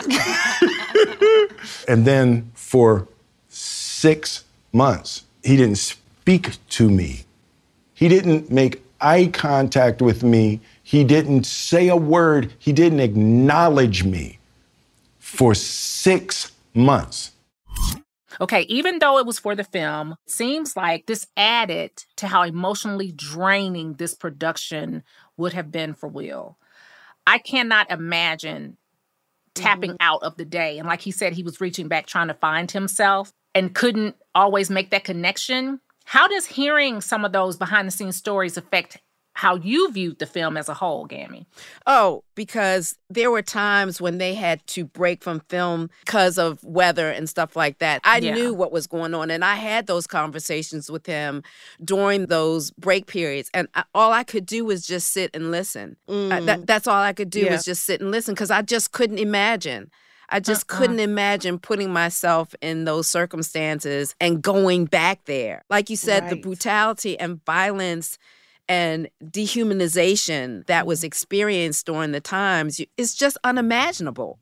and 1.88 2.04
then 2.04 2.50
for 2.54 3.06
six 3.48 4.44
months, 4.72 5.22
he 5.44 5.56
didn't 5.56 5.78
speak 5.78 6.56
to 6.70 6.90
me. 6.90 7.26
He 7.94 8.08
didn't 8.08 8.50
make 8.50 8.82
eye 9.00 9.30
contact 9.32 10.02
with 10.02 10.22
me. 10.22 10.60
He 10.82 11.04
didn't 11.04 11.44
say 11.44 11.88
a 11.88 11.96
word. 11.96 12.52
He 12.58 12.72
didn't 12.72 13.00
acknowledge 13.00 14.04
me 14.04 14.38
for 15.18 15.54
six 15.54 16.52
months. 16.74 17.32
Okay, 18.40 18.62
even 18.62 19.00
though 19.00 19.18
it 19.18 19.26
was 19.26 19.38
for 19.38 19.54
the 19.54 19.64
film, 19.64 20.16
seems 20.26 20.74
like 20.76 21.06
this 21.06 21.26
added 21.36 21.90
to 22.16 22.26
how 22.26 22.42
emotionally 22.42 23.12
draining 23.12 23.94
this 23.94 24.14
production 24.14 25.02
would 25.36 25.52
have 25.52 25.70
been 25.70 25.92
for 25.92 26.08
Will. 26.08 26.56
I 27.26 27.38
cannot 27.38 27.90
imagine 27.90 28.78
tapping 29.54 29.92
mm-hmm. 29.92 30.02
out 30.08 30.22
of 30.22 30.36
the 30.36 30.44
day. 30.44 30.78
And 30.78 30.88
like 30.88 31.00
he 31.00 31.10
said, 31.10 31.34
he 31.34 31.42
was 31.42 31.60
reaching 31.60 31.88
back 31.88 32.06
trying 32.06 32.28
to 32.28 32.34
find 32.34 32.70
himself 32.70 33.32
and 33.54 33.74
couldn't 33.74 34.16
always 34.34 34.70
make 34.70 34.90
that 34.90 35.04
connection. 35.04 35.80
How 36.10 36.26
does 36.26 36.44
hearing 36.44 37.00
some 37.00 37.24
of 37.24 37.30
those 37.30 37.56
behind 37.56 37.86
the 37.86 37.92
scenes 37.92 38.16
stories 38.16 38.56
affect 38.56 38.98
how 39.34 39.54
you 39.54 39.92
viewed 39.92 40.18
the 40.18 40.26
film 40.26 40.56
as 40.56 40.68
a 40.68 40.74
whole, 40.74 41.06
Gammy? 41.06 41.46
Oh, 41.86 42.24
because 42.34 42.96
there 43.08 43.30
were 43.30 43.42
times 43.42 44.00
when 44.00 44.18
they 44.18 44.34
had 44.34 44.66
to 44.66 44.84
break 44.84 45.22
from 45.22 45.38
film 45.48 45.88
because 46.04 46.36
of 46.36 46.64
weather 46.64 47.08
and 47.10 47.28
stuff 47.28 47.54
like 47.54 47.78
that. 47.78 48.00
I 48.02 48.18
Yeah. 48.18 48.34
knew 48.34 48.52
what 48.52 48.72
was 48.72 48.88
going 48.88 49.14
on, 49.14 49.30
and 49.30 49.44
I 49.44 49.54
had 49.54 49.86
those 49.86 50.08
conversations 50.08 50.90
with 50.90 51.06
him 51.06 51.44
during 51.84 52.26
those 52.26 52.72
break 52.72 53.06
periods. 53.06 53.48
And 53.54 53.68
I, 53.76 53.84
all 53.94 54.12
I 54.12 54.24
could 54.24 54.46
do 54.46 54.64
was 54.64 54.84
just 54.84 55.12
sit 55.12 55.30
and 55.32 55.52
listen. 55.52 55.96
Uh, 56.08 56.40
that, 56.40 56.66
that's 56.66 56.88
all 56.88 57.00
I 57.00 57.12
could 57.12 57.30
do 57.30 57.42
Yeah. 57.44 57.52
was 57.52 57.64
just 57.64 57.84
sit 57.84 58.00
and 58.00 58.10
listen 58.10 58.34
because 58.34 58.50
I 58.50 58.62
just 58.62 58.90
couldn't 58.90 59.18
imagine. 59.18 59.92
I 60.30 60.40
just 60.40 60.70
Uh-uh. 60.70 60.78
couldn't 60.78 61.00
imagine 61.00 61.58
putting 61.58 61.92
myself 61.92 62.54
in 62.62 62.84
those 62.84 63.06
circumstances 63.08 64.14
and 64.20 64.40
going 64.42 64.84
back 64.86 65.24
there. 65.24 65.62
Like 65.68 65.90
you 65.90 65.96
said, 65.96 66.30
the 66.30 66.36
brutality 66.36 67.18
and 67.18 67.44
violence 67.44 68.16
and 68.68 69.08
dehumanization 69.24 70.66
that 70.66 70.86
was 70.86 71.02
experienced 71.04 71.86
during 71.86 72.12
the 72.12 72.20
times 72.20 72.78
you- 72.80 72.86
it's 72.96 73.14
just 73.14 73.36
unimaginable. 73.44 74.38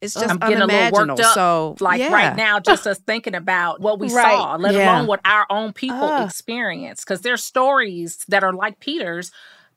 It's 0.00 0.14
just 0.14 0.28
I'm 0.28 0.38
getting 0.38 0.56
a 0.58 0.66
little 0.66 0.70
unimaginable. 0.76 1.14
worked 1.16 1.20
up. 1.20 1.34
So 1.34 1.76
like 1.80 2.00
yeah. 2.00 2.12
right 2.12 2.36
now, 2.36 2.60
just 2.60 2.86
us 2.86 2.98
thinking 2.98 3.34
about 3.34 3.80
what 3.80 3.98
we 3.98 4.12
Right. 4.12 4.22
saw, 4.36 4.56
let 4.56 4.74
Yeah. 4.74 4.96
alone 4.96 5.06
what 5.06 5.20
our 5.24 5.46
own 5.48 5.72
people 5.72 6.02
Ah. 6.02 6.24
experience. 6.26 7.00
Because 7.02 7.22
there's 7.22 7.42
stories 7.42 8.18
that 8.28 8.44
are 8.44 8.52
like 8.52 8.78
Peter's 8.80 9.30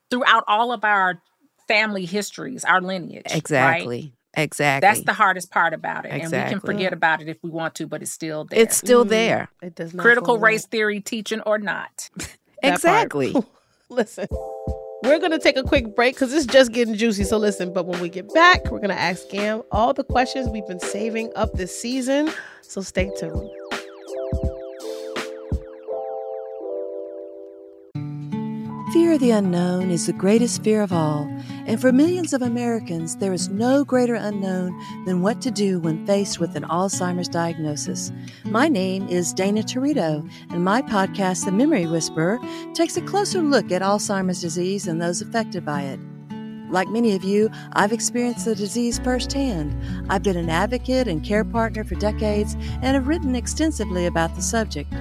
throughout 0.10 0.44
all 0.48 0.72
of 0.74 0.84
our 0.84 1.22
family 1.68 2.06
histories, 2.06 2.66
our 2.66 2.82
lineage. 2.82 3.26
right? 3.52 4.12
Exactly. 4.36 4.44
Exactly. 4.44 4.88
That's 4.88 5.06
the 5.06 5.14
hardest 5.14 5.50
part 5.52 5.74
about 5.74 6.06
it. 6.06 6.10
And 6.10 6.24
we 6.24 6.30
can 6.30 6.60
forget 6.60 6.94
about 6.94 7.22
it 7.22 7.28
if 7.28 7.38
we 7.44 7.50
want 7.50 7.76
to, 7.76 7.88
but 7.88 8.02
it's 8.02 8.12
still 8.12 8.46
there. 8.46 8.60
it's 8.60 8.78
still 8.78 9.04
Mm. 9.06 9.10
there. 9.10 9.50
It 9.62 9.76
does 9.76 9.94
not 9.94 10.02
critical 10.04 10.36
go 10.36 10.40
away. 10.40 10.52
race 10.52 10.66
theory 10.68 11.02
teaching 11.02 11.42
or 11.42 11.58
not. 11.58 12.10
Exactly. 12.62 13.34
listen, 13.90 14.28
we're 15.04 15.18
going 15.20 15.32
to 15.32 15.40
take 15.40 15.56
a 15.56 15.64
quick 15.64 15.96
break 15.96 16.14
because 16.16 16.34
it's 16.34 16.46
just 16.46 16.74
getting 16.74 16.94
juicy. 16.96 17.24
So 17.24 17.38
listen, 17.38 17.72
but 17.72 17.86
when 17.86 18.02
we 18.02 18.10
get 18.10 18.34
back, 18.34 18.66
we're 18.70 18.80
going 18.80 18.90
to 18.90 19.00
ask 19.00 19.30
Gam 19.30 19.62
all 19.72 19.94
the 19.94 20.04
questions 20.04 20.50
we've 20.50 20.68
been 20.68 20.82
saving 20.82 21.32
up 21.38 21.54
this 21.54 21.74
season. 21.80 22.30
So 22.62 22.82
stay 22.82 23.10
tuned. 23.18 23.50
Fear 28.94 29.14
of 29.14 29.20
the 29.20 29.32
unknown 29.32 29.92
is 29.92 30.08
the 30.08 30.14
greatest 30.14 30.64
fear 30.64 30.82
of 30.82 30.92
all, 30.92 31.30
and 31.70 31.80
for 31.80 31.92
millions 31.92 32.34
of 32.34 32.42
Americans, 32.42 33.18
there 33.18 33.32
is 33.32 33.50
no 33.50 33.86
greater 33.86 34.16
unknown 34.16 34.76
than 35.06 35.22
what 35.22 35.40
to 35.40 35.52
do 35.52 35.80
when 35.80 36.04
faced 36.04 36.40
with 36.40 36.56
an 36.56 36.64
Alzheimer's 36.64 37.30
diagnosis. 37.30 38.12
My 38.46 38.68
name 38.68 39.08
is 39.08 39.34
Dana 39.34 39.62
Territo, 39.62 40.28
and 40.50 40.66
my 40.66 40.82
podcast, 40.82 41.46
The 41.46 41.52
Memory 41.52 41.86
Whisperer, 41.86 42.40
takes 42.74 42.98
a 42.98 43.02
closer 43.02 43.44
look 43.44 43.72
at 43.72 43.84
Alzheimer's 43.84 44.42
disease 44.42 44.88
and 44.88 45.00
those 45.00 45.22
affected 45.22 45.64
by 45.64 45.84
it. 45.84 46.00
Like 46.72 46.88
many 46.88 47.14
of 47.16 47.24
you, 47.24 47.52
I've 47.74 47.94
experienced 47.94 48.46
the 48.46 48.56
disease 48.56 48.98
firsthand. 48.98 49.80
I've 50.10 50.24
been 50.24 50.38
an 50.38 50.50
advocate 50.50 51.08
and 51.08 51.24
care 51.24 51.46
partner 51.46 51.84
for 51.84 51.94
decades 51.94 52.56
and 52.82 52.96
have 52.96 53.08
written 53.08 53.36
extensively 53.36 54.08
about 54.08 54.36
the 54.36 54.42
subject. 54.42 54.92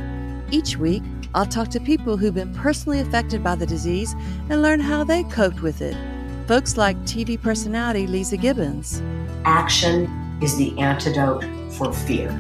Each 0.50 0.76
week, 0.76 1.02
I'll 1.34 1.46
talk 1.46 1.68
to 1.70 1.80
people 1.80 2.18
who've 2.18 2.34
been 2.34 2.52
personally 2.52 3.00
affected 3.00 3.42
by 3.42 3.54
the 3.54 3.64
disease 3.64 4.14
and 4.50 4.60
learn 4.60 4.80
how 4.80 5.02
they 5.02 5.22
coped 5.24 5.62
with 5.62 5.80
it. 5.80 5.96
Folks 6.48 6.78
like 6.78 6.96
TV 7.04 7.38
personality 7.38 8.06
Leeza 8.06 8.40
Gibbons 8.40 9.02
Action 9.44 10.08
is 10.40 10.56
the 10.56 10.76
antidote 10.78 11.44
for 11.74 11.92
fear. 11.92 12.30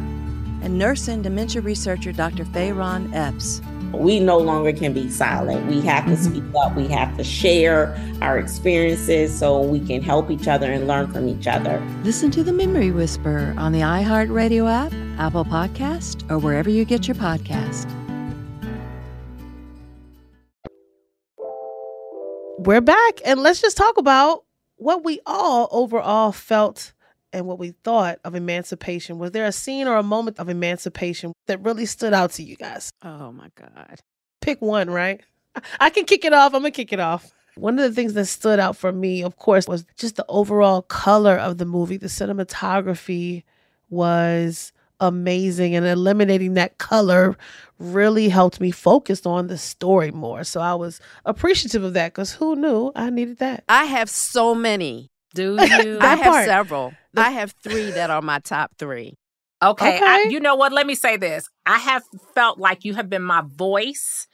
and 0.62 0.78
nurse 0.78 1.08
and 1.08 1.22
dementia 1.22 1.60
researcher 1.60 2.10
Dr. 2.10 2.46
Fayron 2.46 3.14
Epps. 3.14 3.60
We 3.92 4.18
no 4.18 4.38
longer 4.38 4.72
can 4.72 4.94
be 4.94 5.10
silent. 5.10 5.66
We 5.66 5.82
have 5.82 6.06
to 6.06 6.12
mm-hmm. 6.12 6.38
speak 6.38 6.42
up. 6.58 6.74
We 6.74 6.88
have 6.88 7.18
to 7.18 7.22
share 7.22 8.00
our 8.22 8.38
experiences 8.38 9.38
so 9.38 9.60
we 9.60 9.78
can 9.78 10.00
help 10.00 10.30
each 10.30 10.48
other 10.48 10.72
and 10.72 10.86
learn 10.88 11.12
from 11.12 11.28
each 11.28 11.46
other. 11.46 11.78
Listen 12.02 12.30
to 12.30 12.42
The 12.42 12.52
Memory 12.52 12.92
Whisper 12.92 13.54
on 13.58 13.72
the 13.72 13.80
iHeartRadio 13.80 14.70
app, 14.70 14.92
Apple 15.18 15.44
Podcast, 15.44 16.28
or 16.30 16.38
wherever 16.38 16.70
you 16.70 16.86
get 16.86 17.06
your 17.06 17.14
podcast. 17.16 17.86
We're 22.58 22.80
back 22.80 23.20
and 23.24 23.40
let's 23.40 23.60
just 23.60 23.76
talk 23.76 23.98
about 23.98 24.42
what 24.78 25.04
we 25.04 25.20
all 25.26 25.68
overall 25.70 26.32
felt 26.32 26.92
and 27.32 27.46
what 27.46 27.56
we 27.60 27.70
thought 27.84 28.18
of 28.24 28.34
emancipation. 28.34 29.20
Was 29.20 29.30
there 29.30 29.44
a 29.44 29.52
scene 29.52 29.86
or 29.86 29.96
a 29.96 30.02
moment 30.02 30.40
of 30.40 30.48
emancipation 30.48 31.32
that 31.46 31.62
really 31.62 31.86
stood 31.86 32.12
out 32.12 32.32
to 32.32 32.42
you 32.42 32.56
guys? 32.56 32.90
Oh 33.04 33.30
my 33.30 33.48
God. 33.54 34.00
Pick 34.40 34.60
one, 34.60 34.90
right? 34.90 35.20
I 35.78 35.90
can 35.90 36.04
kick 36.04 36.24
it 36.24 36.32
off. 36.32 36.52
I'm 36.52 36.62
going 36.62 36.72
to 36.72 36.76
kick 36.76 36.92
it 36.92 36.98
off. 36.98 37.30
One 37.54 37.78
of 37.78 37.88
the 37.88 37.94
things 37.94 38.14
that 38.14 38.26
stood 38.26 38.58
out 38.58 38.76
for 38.76 38.90
me, 38.90 39.22
of 39.22 39.36
course, 39.36 39.68
was 39.68 39.84
just 39.96 40.16
the 40.16 40.26
overall 40.28 40.82
color 40.82 41.36
of 41.36 41.58
the 41.58 41.64
movie. 41.64 41.96
The 41.96 42.08
cinematography 42.08 43.44
was 43.88 44.72
amazing, 45.00 45.74
and 45.74 45.86
eliminating 45.86 46.54
that 46.54 46.78
color 46.78 47.36
really 47.78 48.28
helped 48.28 48.60
me 48.60 48.70
focus 48.70 49.24
on 49.24 49.46
the 49.46 49.58
story 49.58 50.10
more. 50.10 50.44
So 50.44 50.60
I 50.60 50.74
was 50.74 51.00
appreciative 51.24 51.84
of 51.84 51.94
that 51.94 52.12
because 52.12 52.32
who 52.32 52.56
knew 52.56 52.92
I 52.96 53.10
needed 53.10 53.38
that? 53.38 53.64
I 53.68 53.84
have 53.84 54.10
so 54.10 54.54
many. 54.54 55.10
Do 55.34 55.56
you? 55.60 55.98
I 56.00 56.16
have 56.16 56.32
part. 56.32 56.44
several. 56.46 56.94
I 57.16 57.30
have 57.30 57.54
three 57.62 57.90
that 57.92 58.10
are 58.10 58.22
my 58.22 58.38
top 58.40 58.72
three. 58.78 59.14
Okay, 59.60 59.98
I, 59.98 60.20
Okay. 60.20 60.30
you 60.32 60.38
know 60.40 60.54
what? 60.54 60.72
Let 60.72 60.86
me 60.86 60.94
say 60.94 61.16
this. 61.16 61.48
I 61.66 61.78
have 61.78 62.02
felt 62.34 62.58
like 62.58 62.84
you 62.84 62.94
have 62.94 63.10
been 63.10 63.22
my 63.22 63.42
voice 63.44 64.28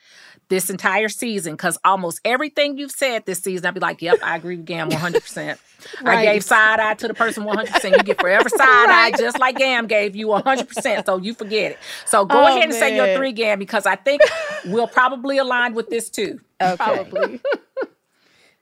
this 0.48 0.70
entire 0.70 1.09
season 1.09 1.54
because 1.54 1.78
almost 1.85 2.20
everything 2.24 2.78
you've 2.78 2.90
said 2.90 3.26
this 3.26 3.40
season, 3.40 3.66
I'd 3.66 3.74
be 3.74 3.80
like, 3.80 4.02
yep, 4.02 4.18
I 4.22 4.37
agree 4.37 4.57
with 4.57 4.66
Gam 4.66 4.90
100%. 4.90 5.59
I 6.04 6.24
gave 6.24 6.42
side 6.44 6.80
eye 6.80 6.94
to 6.94 7.09
the 7.09 7.14
person 7.14 7.44
100%. 7.44 7.96
You 7.96 8.02
get 8.02 8.20
forever 8.20 8.48
side 8.50 8.59
eye, 8.61 9.12
just 9.18 9.38
like 9.38 9.57
Gam 9.57 9.87
gave 9.87 10.16
you 10.16 10.28
100%. 10.28 11.04
So 11.07 11.18
you 11.18 11.35
forget 11.35 11.72
it. 11.72 11.78
So 12.07 12.24
go 12.24 12.42
Oh, 12.42 12.46
ahead 12.46 12.64
and 12.64 12.72
say 12.74 12.96
your 12.96 13.16
three, 13.16 13.33
Gam, 13.33 13.59
because 13.59 13.87
I 13.87 13.96
think 13.96 14.22
we'll 14.66 14.88
probably 14.88 15.38
align 15.38 15.74
with 15.74 15.90
this 15.90 16.09
too. 16.11 16.40
Okay. 16.61 16.76
Probably. 16.76 17.40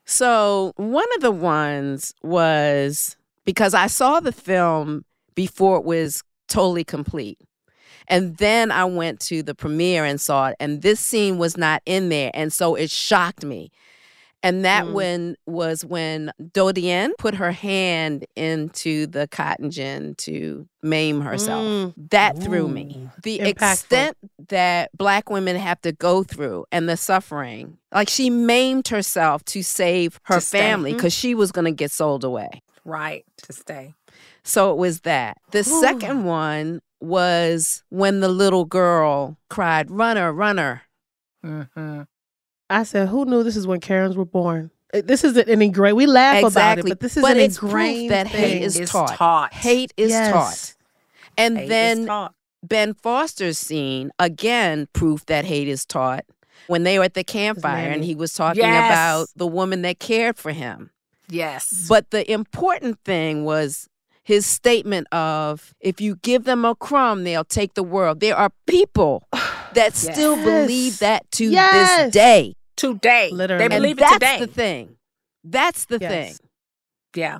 So 0.05 0.73
one 0.75 1.05
of 1.15 1.21
the 1.21 1.31
ones 1.31 2.13
was 2.23 3.15
because 3.45 3.73
I 3.73 3.87
saw 3.87 4.19
the 4.19 4.33
film 4.33 5.05
before 5.33 5.77
it 5.77 5.85
was 5.85 6.23
totally 6.47 6.83
complete. 6.83 7.39
And 8.07 8.37
then 8.37 8.71
I 8.71 8.85
went 8.85 9.19
to 9.21 9.43
the 9.43 9.55
premiere 9.55 10.05
and 10.05 10.19
saw 10.19 10.47
it, 10.47 10.55
and 10.59 10.81
this 10.81 10.99
scene 10.99 11.37
was 11.37 11.57
not 11.57 11.81
in 11.85 12.09
there. 12.09 12.31
And 12.33 12.51
so 12.53 12.75
it 12.75 12.89
shocked 12.89 13.43
me. 13.45 13.71
And 14.45 14.65
that 14.65 14.83
Mm. 14.83 14.91
when 14.91 15.35
was 15.45 15.85
when 15.85 16.29
Dodienne 16.41 17.11
put 17.17 17.35
her 17.35 17.53
hand 17.53 18.25
into 18.35 19.07
the 19.07 19.25
cotton 19.29 19.71
gin 19.71 20.15
to 20.15 20.67
maim 20.81 21.21
herself. 21.21 21.63
Mm. 21.65 21.93
That 22.09 22.37
threw 22.43 22.67
me. 22.67 23.07
The 23.23 23.39
Impactful. 23.39 23.47
extent 23.71 24.17
that 24.49 24.89
black 24.97 25.29
women 25.29 25.55
have 25.55 25.79
to 25.83 25.93
go 25.93 26.23
through 26.23 26.65
and 26.73 26.89
the 26.89 26.97
suffering. 26.97 27.77
Like 27.93 28.09
she 28.09 28.29
maimed 28.29 28.89
herself 28.89 29.45
to 29.45 29.63
save 29.63 30.19
her 30.23 30.35
To 30.35 30.41
stay. 30.41 30.59
family 30.59 30.89
Mm-hmm. 30.91 30.97
because 30.97 31.13
she 31.13 31.35
was 31.35 31.53
going 31.53 31.63
to 31.63 31.71
get 31.71 31.91
sold 31.91 32.25
away. 32.25 32.61
Right, 32.83 33.23
to 33.47 33.53
stay. 33.53 33.93
So 34.43 34.71
it 34.73 34.77
was 34.77 34.99
that. 35.01 35.37
The 35.51 35.63
Whew. 35.63 35.79
second 35.79 36.25
one 36.25 36.81
was 37.03 37.83
when 37.89 38.19
the 38.21 38.27
little 38.29 38.65
girl 38.65 39.37
cried, 39.49 39.91
Runner, 39.91 40.31
runner. 40.33 40.83
hmm 41.43 42.01
I 42.69 42.83
said, 42.83 43.09
who 43.09 43.25
knew 43.25 43.43
this 43.43 43.55
is 43.57 43.67
when 43.67 43.79
Karens 43.81 44.15
were 44.15 44.25
born? 44.25 44.71
Uh, 44.93 45.01
This 45.03 45.23
isn't 45.23 45.47
an 45.49 45.61
ingrained. 45.61 45.97
We 45.97 46.05
laugh 46.07 46.43
about 46.43 46.79
it, 46.79 46.85
but 46.87 46.99
this 47.01 47.17
is 47.17 47.21
But 47.21 47.37
an 47.37 47.43
it's 47.43 47.59
proof 47.59 47.71
ingrained 47.73 48.09
that 48.11 48.27
hate 48.27 48.51
thing. 48.53 48.63
is 48.63 48.89
taught. 48.89 49.15
taught. 49.15 49.53
Hate 49.53 49.93
is 49.97 50.09
Yes. 50.11 50.31
taught. 50.31 50.75
And 51.37 51.57
Hate 51.57 51.67
then 51.69 52.05
taught. 52.07 52.33
Ben 52.63 52.93
Foster's 52.93 53.57
scene, 53.57 54.11
again, 54.17 54.87
proof 54.93 55.25
that 55.25 55.43
hate 55.45 55.67
is 55.67 55.85
taught. 55.85 56.25
When 56.67 56.83
they 56.83 56.97
were 56.97 57.03
at 57.05 57.13
the 57.13 57.25
campfire 57.25 57.89
and 57.91 58.03
he 58.05 58.15
was 58.15 58.33
talking 58.33 58.61
Yes. 58.63 58.89
about 58.89 59.27
the 59.35 59.45
woman 59.47 59.81
that 59.81 59.99
cared 59.99 60.37
for 60.37 60.51
him. 60.51 60.91
Yes. 61.27 61.85
But 61.89 62.11
the 62.11 62.29
important 62.31 62.99
thing 63.03 63.43
was 63.43 63.89
his 64.23 64.45
statement 64.45 65.07
of 65.11 65.73
if 65.81 65.99
you 65.99 66.15
give 66.17 66.45
them 66.45 66.63
a 66.65 66.75
crumb, 66.75 67.23
they'll 67.25 67.43
take 67.43 67.73
the 67.73 67.83
world. 67.83 68.19
There 68.21 68.35
are 68.35 68.49
people 68.67 69.27
that 69.73 69.95
still 69.95 70.35
believe 70.37 70.99
that 70.99 71.29
to 71.33 71.45
Yes. 71.51 71.97
this 72.05 72.13
day. 72.13 72.55
today. 72.75 73.29
Literally. 73.31 73.63
They 73.67 73.75
believe 73.75 73.97
and 73.97 73.99
it 73.99 74.01
that's 74.01 74.13
today. 74.13 74.39
the 74.39 74.47
thing. 74.47 74.95
That's 75.43 75.85
the 75.85 75.97
Yes. 75.99 76.37
thing. 76.37 76.47
yeah. 77.15 77.39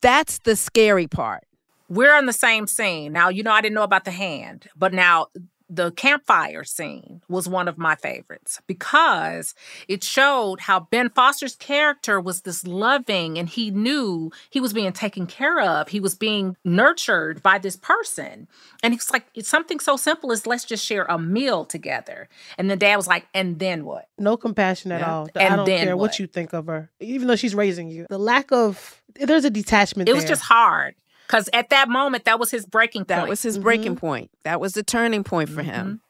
That's 0.00 0.38
the 0.38 0.56
scary 0.56 1.06
part. 1.06 1.44
we're 1.88 2.14
on 2.14 2.26
the 2.26 2.32
same 2.32 2.66
scene. 2.66 3.12
Now, 3.12 3.28
you 3.28 3.42
know, 3.42 3.52
I 3.52 3.60
didn't 3.60 3.74
know 3.74 3.82
about 3.82 4.04
the 4.04 4.10
hand, 4.12 4.66
but 4.74 4.94
now 4.94 5.26
the 5.74 5.90
campfire 5.92 6.64
scene 6.64 7.22
was 7.30 7.48
one 7.48 7.66
of 7.66 7.78
my 7.78 7.94
favorites 7.94 8.60
because 8.66 9.54
it 9.88 10.04
showed 10.04 10.60
how 10.60 10.80
Ben 10.80 11.08
Foster's 11.08 11.56
character 11.56 12.20
was 12.20 12.42
this 12.42 12.66
loving 12.66 13.38
and 13.38 13.48
he 13.48 13.70
knew 13.70 14.30
he 14.50 14.60
was 14.60 14.74
being 14.74 14.92
taken 14.92 15.26
care 15.26 15.60
of. 15.60 15.88
He 15.88 15.98
was 15.98 16.14
being 16.14 16.56
nurtured 16.62 17.42
by 17.42 17.56
this 17.58 17.76
person. 17.76 18.48
And 18.82 18.92
it's 18.92 19.10
like, 19.10 19.24
it's 19.34 19.48
something 19.48 19.80
so 19.80 19.96
simple 19.96 20.30
as 20.30 20.46
let's 20.46 20.64
just 20.66 20.84
share 20.84 21.06
a 21.08 21.18
meal 21.18 21.64
together. 21.64 22.28
And 22.58 22.70
the 22.70 22.76
dad 22.76 22.96
was 22.96 23.06
like, 23.06 23.26
and 23.32 23.58
then 23.58 23.86
what? 23.86 24.08
No 24.18 24.36
compassion 24.36 24.92
at 24.92 25.00
Yeah. 25.00 25.14
all. 25.14 25.28
I 25.34 25.44
And 25.44 25.56
don't 25.56 25.66
then 25.66 25.86
care 25.86 25.96
what? 25.96 26.10
what? 26.10 26.18
you 26.18 26.26
think 26.26 26.52
of 26.52 26.66
her, 26.66 26.90
even 27.00 27.28
though 27.28 27.36
she's 27.36 27.54
raising 27.54 27.88
you. 27.90 28.06
The 28.10 28.18
lack 28.18 28.52
of 28.52 29.02
there's 29.14 29.46
a 29.46 29.50
detachment. 29.50 30.08
It 30.10 30.14
was 30.14 30.24
just 30.26 30.42
hard 30.42 30.96
because 31.26 31.48
at 31.52 31.70
that 31.70 31.88
moment, 31.88 32.24
that 32.24 32.38
was 32.38 32.50
his 32.50 32.66
breaking 32.66 33.00
point. 33.02 33.08
That 33.08 33.28
was 33.28 33.42
his 33.42 33.58
Mhm. 33.58 33.62
breaking 33.62 33.96
point. 33.96 34.30
That 34.44 34.60
was 34.60 34.74
the 34.74 34.82
turning 34.82 35.24
point 35.24 35.48
for 35.48 35.62
him. 35.62 36.00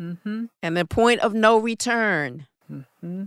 Mm-hmm. 0.00 0.46
And 0.62 0.76
the 0.76 0.84
point 0.84 1.20
of 1.20 1.34
no 1.34 1.58
return. 1.58 2.46
Mm-hmm. 2.70 3.24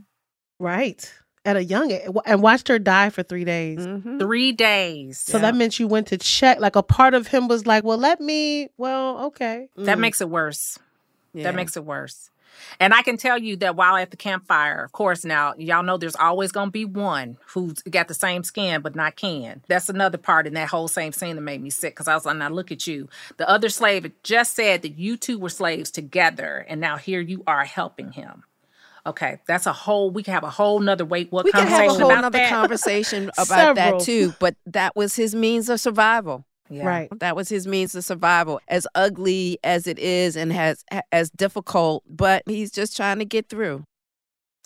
right. 0.60 1.14
at 1.46 1.56
a 1.56 1.64
young 1.64 1.90
age 1.92 2.02
and 2.26 2.42
watched 2.42 2.68
her 2.68 2.78
die 2.78 3.10
for 3.10 3.24
three 3.24 3.46
days. 3.46 3.80
Mhm. 3.80 4.20
Three 4.20 4.52
days. 4.52 5.18
So 5.18 5.40
that 5.40 5.56
meant 5.56 5.80
you 5.80 5.88
went 5.88 6.08
to 6.08 6.18
check. 6.18 6.60
Like 6.60 6.76
a 6.76 6.84
part 6.84 7.14
of 7.14 7.28
him 7.28 7.48
was 7.48 7.66
like, 7.66 7.86
well, 7.86 7.98
let 7.98 8.20
me, 8.20 8.68
well, 8.78 9.20
okay. 9.28 9.70
That 9.78 9.98
Mm. 9.98 10.02
makes 10.02 10.20
it 10.20 10.30
worse. 10.30 10.78
Yeah. 11.34 11.44
That 11.44 11.56
makes 11.56 11.78
it 11.78 11.86
worse. 11.86 12.32
And 12.80 12.94
I 12.94 13.02
can 13.02 13.18
tell 13.18 13.38
you 13.38 13.56
that 13.58 13.76
while 13.76 13.96
at 13.96 14.12
the 14.12 14.18
campfire, 14.18 14.84
of 14.84 14.92
course, 14.92 15.26
now 15.26 15.54
y'all 15.58 15.84
know 15.84 15.98
there's 15.98 16.16
always 16.16 16.52
going 16.52 16.68
to 16.68 16.72
be 16.72 16.86
one 16.86 17.38
who's 17.48 17.82
got 17.84 18.08
the 18.08 18.14
same 18.14 18.44
skin 18.44 18.82
but 18.82 18.96
not 18.96 19.16
can. 19.16 19.62
That's 19.68 19.90
another 19.90 20.18
part 20.18 20.48
in 20.48 20.54
that 20.54 20.70
whole 20.70 20.88
same 20.88 21.12
scene 21.12 21.36
that 21.36 21.42
made 21.42 21.62
me 21.62 21.70
sick 21.70 21.94
because 21.94 22.08
I 22.08 22.16
was 22.16 22.26
like, 22.26 22.38
now 22.38 22.50
look 22.50 22.72
at 22.72 22.88
you. 22.88 23.10
The 23.38 23.50
other 23.50 23.70
slave 23.70 24.04
had 24.04 24.24
just 24.24 24.54
said 24.54 24.82
that 24.82 24.98
you 24.98 25.18
two 25.18 25.40
were 25.40 25.50
slaves 25.50 25.92
together, 25.92 26.66
and 26.68 26.82
now 26.82 26.98
here 26.98 27.22
you 27.22 27.44
are 27.48 27.66
helping 27.66 28.12
him. 28.12 28.44
Okay, 29.06 29.40
that's 29.48 29.66
a 29.66 29.74
whole. 29.74 30.12
We 30.12 30.22
can 30.22 30.34
have 30.34 30.44
a 30.44 30.50
whole 30.50 30.80
nother 30.82 31.06
wait. 31.06 31.32
What 31.32 31.46
we 31.46 31.52
can 31.54 31.62
conversation 31.62 31.90
have 31.90 31.96
a 31.96 32.00
whole 32.00 32.12
about 32.12 32.22
nother 32.22 32.38
that? 32.40 32.50
conversation 32.50 33.32
about 33.38 33.76
that 33.76 34.00
too. 34.02 34.34
But 34.38 34.56
that 34.66 34.96
was 34.98 35.16
his 35.16 35.34
means 35.34 35.70
of 35.70 35.80
survival. 35.80 36.46
Yeah. 36.70 36.86
Right. 36.86 37.10
That 37.20 37.36
was 37.36 37.50
his 37.50 37.68
means 37.68 37.96
of 37.96 38.04
survival. 38.04 38.60
As 38.68 38.88
ugly 38.96 39.60
as 39.64 39.88
it 39.88 40.00
is, 40.00 40.36
and 40.36 40.52
has 40.52 40.84
as 41.12 41.30
difficult, 41.30 42.04
but 42.10 42.44
he's 42.46 42.72
just 42.72 42.96
trying 42.96 43.20
to 43.20 43.26
get 43.26 43.50
through. 43.50 43.84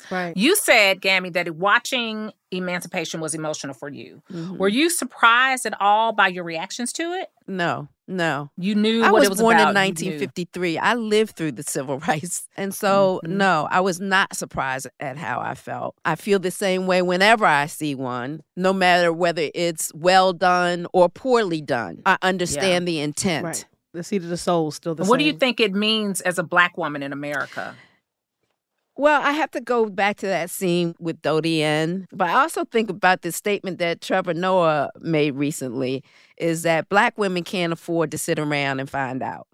Right. 0.10 0.36
You 0.36 0.56
said, 0.56 1.00
Gammy, 1.02 1.30
that 1.32 1.56
watching 1.56 2.32
Emancipation 2.50 3.22
was 3.22 3.36
emotional 3.36 3.74
for 3.74 3.88
you. 3.88 4.24
Mhm. 4.32 4.58
Were 4.58 4.68
you 4.68 4.90
surprised 4.90 5.66
at 5.66 5.80
all 5.80 6.12
by 6.12 6.28
your 6.28 6.44
reactions 6.44 6.92
to 6.94 7.04
it? 7.14 7.30
No, 7.48 7.88
no. 8.12 8.52
You 8.58 8.76
knew 8.76 9.04
I 9.04 9.12
what 9.12 9.20
was, 9.22 9.28
it 9.28 9.30
was 9.32 9.40
born 9.40 9.56
about. 9.56 9.70
in 9.70 9.76
1953. 9.76 10.78
I 10.78 10.94
lived 10.94 11.36
through 11.36 11.54
the 11.54 11.64
civil 11.64 11.98
rights. 12.08 12.48
And 12.58 12.74
so, 12.74 13.20
Mhm. 13.26 13.30
no, 13.32 13.68
I 13.72 13.80
was 13.80 14.00
not 14.00 14.36
surprised 14.36 14.88
at 15.00 15.18
how 15.18 15.40
I 15.40 15.56
felt. 15.56 15.96
I 16.06 16.16
feel 16.16 16.38
the 16.40 16.52
same 16.52 16.86
way 16.88 17.02
whenever 17.02 17.46
I 17.46 17.66
see 17.68 17.96
one, 17.96 18.42
no 18.56 18.74
matter 18.74 19.12
whether 19.14 19.50
it's 19.56 19.92
well 19.96 20.34
done 20.34 20.86
or 20.94 21.10
poorly 21.10 21.62
done. 21.62 22.02
I 22.06 22.18
understand 22.22 22.88
the 22.88 23.00
intent. 23.00 23.46
Right. 23.46 23.66
The 23.94 24.04
seat 24.04 24.24
of 24.24 24.30
the 24.30 24.38
soul 24.38 24.70
is 24.70 24.76
still 24.76 24.96
the 24.96 25.02
And 25.02 25.06
same. 25.08 25.10
what 25.10 25.20
do 25.20 25.26
you 25.26 25.34
think 25.34 25.60
it 25.60 25.74
means 25.74 26.22
as 26.22 26.38
a 26.40 26.44
black 26.44 26.78
woman 26.78 27.04
in 27.04 27.12
America? 27.12 27.76
Well, 29.02 29.20
I 29.24 29.32
have 29.32 29.50
to 29.52 29.62
go 29.62 29.88
back 29.90 30.18
to 30.18 30.28
that 30.28 30.52
scene 30.52 30.94
with 31.00 31.24
Dodienne. 31.24 32.06
But 32.12 32.30
I 32.30 32.34
also 32.34 32.66
think 32.66 32.88
about 32.88 33.24
the 33.24 33.32
statement 33.32 33.80
that 33.80 34.00
Trevor 34.00 34.36
Noah 34.36 34.92
made 35.00 35.32
recently 35.32 36.04
is 36.38 36.62
that 36.62 36.88
black 36.88 37.18
women 37.18 37.44
can't 37.44 37.74
afford 37.74 38.12
to 38.12 38.20
sit 38.20 38.38
around 38.38 38.80
and 38.80 38.88
find 38.88 39.24
out. 39.24 39.48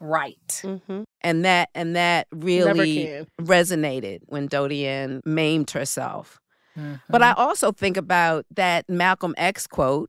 Right. 0.00 0.38
Mm-hmm. 0.64 1.02
And 1.20 1.44
that 1.44 1.68
and 1.74 1.96
that 1.96 2.28
really 2.32 3.26
resonated 3.38 4.20
when 4.24 4.48
Dodienne 4.48 5.20
maimed 5.26 5.70
herself. 5.72 6.40
Mhm. 6.74 7.02
But 7.10 7.22
I 7.22 7.32
also 7.32 7.72
think 7.72 7.98
about 7.98 8.46
that 8.54 8.88
Malcolm 8.88 9.34
X 9.36 9.66
quote 9.66 10.08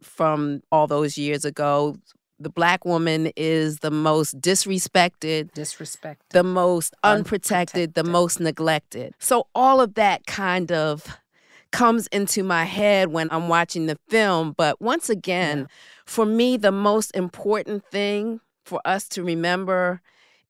from 0.00 0.60
all 0.70 0.86
those 0.86 1.18
years 1.18 1.44
ago. 1.44 1.96
The 2.42 2.50
black 2.50 2.84
woman 2.84 3.30
is 3.36 3.78
the 3.78 3.90
most 3.90 4.40
disrespected, 4.40 5.52
disrespect. 5.52 6.22
the 6.30 6.42
most 6.42 6.94
unprotected, 7.04 7.94
the 7.94 8.04
most 8.04 8.40
neglected. 8.40 9.14
So 9.18 9.46
all 9.54 9.80
of 9.80 9.94
that 9.94 10.26
kind 10.26 10.72
of 10.72 11.06
comes 11.70 12.06
into 12.08 12.42
my 12.42 12.64
head 12.64 13.08
when 13.08 13.28
I'm 13.30 13.48
watching 13.48 13.86
the 13.86 13.98
film. 14.08 14.54
But 14.56 14.80
once 14.80 15.08
again, 15.08 15.68
for 16.04 16.26
me, 16.26 16.56
the 16.56 16.72
most 16.72 17.14
important 17.14 17.84
thing 17.86 18.40
for 18.64 18.80
us 18.84 19.08
to 19.10 19.22
remember 19.22 20.00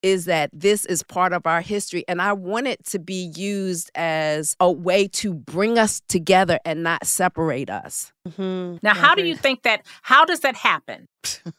is 0.02 0.24
that 0.24 0.50
this 0.52 0.84
is 0.86 1.02
part 1.02 1.32
of 1.32 1.46
our 1.46 1.60
history. 1.60 2.04
And 2.08 2.20
I 2.20 2.32
want 2.32 2.66
it 2.66 2.84
to 2.86 2.98
be 2.98 3.32
used 3.36 3.90
as 3.94 4.56
a 4.58 4.70
way 4.70 5.06
to 5.08 5.32
bring 5.32 5.78
us 5.78 6.02
together 6.08 6.58
and 6.64 6.82
not 6.82 7.06
separate 7.06 7.70
us. 7.70 8.12
Mm-hmm. 8.28 8.78
Now, 8.82 8.94
how 8.94 9.14
do 9.14 9.24
you 9.24 9.36
think 9.36 9.62
that? 9.62 9.86
How 10.02 10.24
does 10.24 10.40
that 10.40 10.56
happen? 10.56 11.06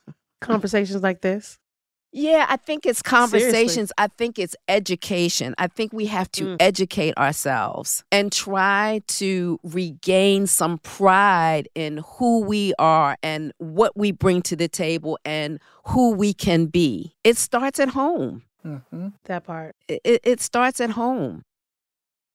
conversations 0.44 1.02
like 1.02 1.22
this? 1.22 1.58
Yeah, 2.16 2.46
I 2.48 2.58
think 2.58 2.86
it's 2.86 3.02
conversations. 3.02 3.74
Seriously. 3.74 3.94
I 3.98 4.08
think 4.08 4.38
it's 4.38 4.56
education. 4.68 5.56
I 5.58 5.66
think 5.66 5.94
we 5.94 6.06
have 6.06 6.32
to 6.34 6.44
Mm. 6.44 6.58
educate 6.60 7.18
ourselves 7.18 8.04
and 8.12 8.32
try 8.32 9.02
to 9.08 9.60
regain 9.64 10.46
some 10.46 10.78
pride 10.78 11.68
in 11.74 12.02
who 12.06 12.42
we 12.44 12.72
are 12.78 13.18
and 13.24 13.52
what 13.58 13.98
we 13.98 14.12
bring 14.12 14.44
to 14.44 14.56
the 14.56 14.68
table 14.68 15.18
and 15.26 15.60
who 15.88 16.12
we 16.12 16.36
can 16.36 16.68
be. 16.68 17.16
It 17.24 17.36
starts 17.38 17.80
at 17.80 17.90
home. 17.90 18.44
Mm-hmm. 18.64 19.08
That 19.26 19.44
part. 19.46 19.76
It, 19.88 20.02
it- 20.04 20.22
it 20.24 20.40
starts 20.40 20.80
at 20.80 20.92
home. 20.92 21.42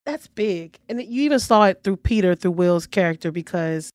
That's 0.05 0.27
big. 0.27 0.79
And 0.89 1.01
you 1.03 1.23
even 1.23 1.39
saw 1.39 1.65
it 1.67 1.85
through 1.85 1.99
Peter, 1.99 2.35
through 2.35 2.53
Will's 2.53 2.87
character, 2.87 3.31
because 3.31 3.91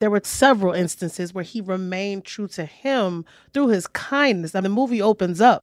there 0.00 0.10
were 0.10 0.20
several 0.24 0.72
instances 0.74 1.32
where 1.32 1.44
he 1.44 1.60
remained 1.60 2.24
true 2.24 2.48
to 2.48 2.64
him 2.64 3.24
through 3.52 3.68
his 3.68 3.86
kindness. 3.86 4.54
And 4.54 4.64
the 4.64 4.70
movie 4.70 5.00
opens 5.02 5.40
up 5.40 5.62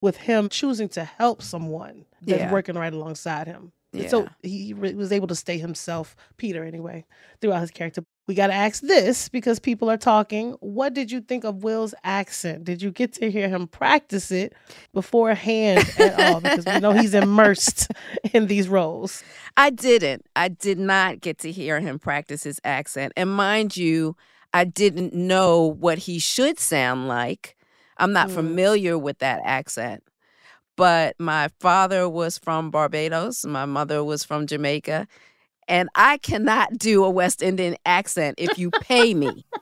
with 0.00 0.16
him 0.18 0.48
choosing 0.48 0.88
to 0.90 1.04
help 1.04 1.42
someone 1.42 2.06
that's 2.22 2.42
Yeah. 2.42 2.52
working 2.52 2.76
right 2.76 2.92
alongside 2.92 3.46
him. 3.46 3.72
And 3.92 4.08
So 4.08 4.28
he 4.42 4.72
was 4.74 5.12
able 5.12 5.26
to 5.28 5.34
stay 5.34 5.58
himself, 5.58 6.16
Peter, 6.36 6.64
anyway, 6.64 7.04
throughout 7.40 7.60
his 7.60 7.70
character. 7.70 8.02
We 8.28 8.34
got 8.36 8.46
to 8.48 8.52
ask 8.54 8.82
this 8.82 9.28
because 9.28 9.58
people 9.58 9.90
are 9.90 9.96
talking. 9.96 10.52
What 10.60 10.94
did 10.94 11.10
you 11.10 11.20
think 11.20 11.42
of 11.44 11.64
Will's 11.64 11.92
accent? 12.04 12.62
Did 12.64 12.80
you 12.80 12.92
get 12.92 13.12
to 13.14 13.30
hear 13.30 13.48
him 13.48 13.66
practice 13.66 14.30
it 14.30 14.52
beforehand 14.94 15.84
at 15.98 16.18
all? 16.20 16.40
Because 16.40 16.64
we 16.64 16.78
know 16.78 16.92
he's 16.92 17.14
immersed 17.14 17.90
in 18.32 18.46
these 18.46 18.68
roles. 18.68 19.24
I 19.56 19.70
didn't. 19.70 20.24
I 20.36 20.48
did 20.48 20.78
not 20.78 21.20
get 21.20 21.38
to 21.38 21.50
hear 21.50 21.80
him 21.80 21.98
practice 21.98 22.44
his 22.44 22.60
accent. 22.64 23.12
And 23.16 23.28
mind 23.34 23.76
you, 23.76 24.16
I 24.54 24.64
didn't 24.64 25.12
know 25.14 25.66
what 25.66 25.98
he 25.98 26.18
should 26.20 26.60
sound 26.60 27.08
like. 27.08 27.56
I'm 27.96 28.12
not 28.12 28.28
Mm. 28.28 28.34
familiar 28.34 28.98
with 28.98 29.18
that 29.18 29.40
accent. 29.44 30.04
But 30.76 31.16
my 31.18 31.48
father 31.60 32.08
was 32.08 32.38
from 32.38 32.70
Barbados, 32.70 33.44
my 33.44 33.66
mother 33.66 34.02
was 34.02 34.24
from 34.24 34.46
Jamaica, 34.46 35.06
and 35.68 35.88
I 35.94 36.18
cannot 36.18 36.78
do 36.78 37.04
a 37.04 37.10
West 37.10 37.42
Indian 37.42 37.76
accent 37.86 38.36
if 38.38 38.58
you 38.58 38.70
pay 38.72 39.14
me. 39.14 39.44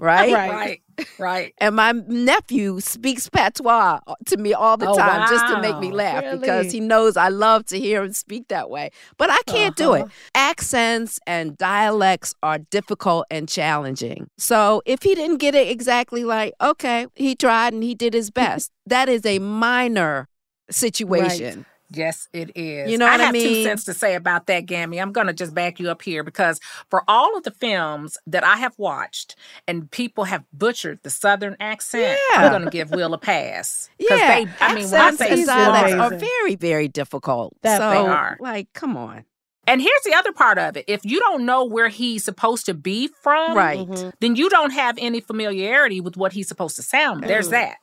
Right? 0.00 0.32
Right. 0.32 0.50
Right. 0.50 1.08
Right. 1.18 1.54
And 1.58 1.74
my 1.74 1.90
nephew 1.90 2.78
speaks 2.78 3.28
patois 3.28 3.98
to 4.26 4.36
me 4.36 4.52
all 4.54 4.76
the 4.76 4.88
Oh, 4.88 4.96
time 4.96 5.28
just 5.28 5.44
to 5.48 5.60
make 5.60 5.76
me 5.80 5.88
wow. 5.88 5.96
laugh 5.96 6.40
because 6.40 6.70
he 6.70 6.78
knows 6.78 7.16
I 7.16 7.30
love 7.30 7.64
to 7.66 7.80
hear 7.80 8.04
him 8.04 8.12
speak 8.12 8.46
that 8.46 8.70
way. 8.70 8.90
But 9.16 9.30
I 9.30 9.40
can't 9.48 9.74
do 9.74 9.94
it. 9.94 10.02
Uh-huh. 10.02 10.10
Accents 10.36 11.18
and 11.26 11.56
dialects 11.58 12.32
are 12.44 12.58
difficult 12.58 13.26
and 13.28 13.48
challenging. 13.48 14.30
So 14.38 14.82
if 14.86 15.02
he 15.02 15.16
didn't 15.16 15.38
get 15.38 15.56
it 15.56 15.66
exactly 15.68 16.22
like, 16.22 16.52
okay, 16.60 17.06
he 17.16 17.34
tried 17.34 17.72
and 17.72 17.82
he 17.82 17.96
did 17.96 18.14
his 18.14 18.30
best, 18.42 18.70
that 18.86 19.08
is 19.08 19.26
a 19.26 19.40
minor 19.40 20.28
situation. 20.70 21.66
Yes, 21.90 22.28
it 22.34 22.50
is. 22.54 22.90
You 22.90 22.98
know 22.98 23.06
what 23.06 23.18
I 23.20 23.24
have 23.24 23.34
two 23.34 23.40
mean? 23.40 23.64
cents 23.64 23.84
to 23.84 23.94
say 23.94 24.14
about 24.14 24.46
that, 24.46 24.66
Gammy. 24.66 25.00
I'm 25.00 25.10
going 25.12 25.26
to 25.26 25.32
just 25.32 25.54
back 25.54 25.80
you 25.80 25.90
up 25.90 26.02
here 26.02 26.22
because 26.22 26.60
for 26.90 27.02
all 27.08 27.36
of 27.36 27.44
the 27.44 27.50
films 27.50 28.18
that 28.26 28.44
I 28.44 28.56
have 28.56 28.74
watched 28.78 29.36
and 29.66 29.90
people 29.90 30.24
have 30.24 30.44
butchered 30.52 30.98
the 31.02 31.10
Southern 31.10 31.56
accent, 31.60 32.18
Yeah. 32.34 32.42
I'm 32.44 32.50
going 32.50 32.64
to 32.64 32.70
give 32.70 32.90
Will 32.90 33.14
a 33.14 33.18
pass. 33.18 33.88
Yeah, 33.98 34.08
They, 34.44 34.50
I 34.60 34.74
mean, 34.74 34.84
when 34.90 35.00
I 35.00 35.08
accents 35.08 35.18
say 35.18 35.30
and 35.32 35.46
dialects 35.46 35.94
are 35.94 36.10
very, 36.18 36.56
very 36.56 36.88
difficult. 36.88 37.54
That 37.62 37.78
so, 37.78 37.90
they 37.90 37.96
are. 38.10 38.36
like, 38.38 38.70
come 38.74 38.96
on. 38.96 39.24
And 39.66 39.80
here's 39.82 40.02
the 40.04 40.14
other 40.14 40.32
part 40.32 40.58
of 40.58 40.76
it. 40.76 40.84
If 40.88 41.04
you 41.04 41.20
don't 41.20 41.44
know 41.46 41.64
where 41.64 41.88
he's 41.88 42.24
supposed 42.24 42.64
to 42.66 42.74
be 42.74 43.08
from, 43.22 43.54
Right. 43.56 43.78
Mhm. 43.86 44.12
then 44.20 44.36
you 44.36 44.48
don't 44.50 44.70
have 44.72 44.96
any 44.98 45.20
familiarity 45.20 46.00
with 46.00 46.16
what 46.18 46.32
he's 46.32 46.48
supposed 46.48 46.76
to 46.76 46.82
sound. 46.82 47.20
like. 47.22 47.28
There's 47.28 47.48
that. 47.50 47.76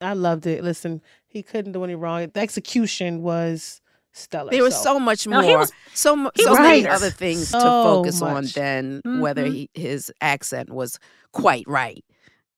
I 0.00 0.12
loved 0.14 0.46
it. 0.46 0.62
Listen, 0.64 1.00
he 1.34 1.42
couldn't 1.42 1.72
do 1.72 1.84
any 1.84 1.94
wrong. 1.94 2.30
The 2.32 2.40
execution 2.40 3.22
was 3.22 3.82
stellar. 4.12 4.50
There 4.50 4.62
was 4.62 4.80
so 4.80 4.98
much 4.98 5.26
No, 5.26 5.40
more, 5.42 5.50
he 5.50 5.56
was- 5.56 5.72
so 5.92 6.30
he 6.36 6.44
so 6.44 6.54
many 6.54 6.86
other 6.86 7.10
things 7.10 7.50
to 7.50 7.60
So 7.60 7.82
focus 7.82 8.22
on 8.22 8.46
than 8.54 9.02
whether 9.20 9.44
Mhm. 9.44 9.52
he, 9.52 9.70
his 9.74 10.10
accent 10.22 10.70
was 10.70 10.98
quite 11.32 11.64
right. 11.66 12.02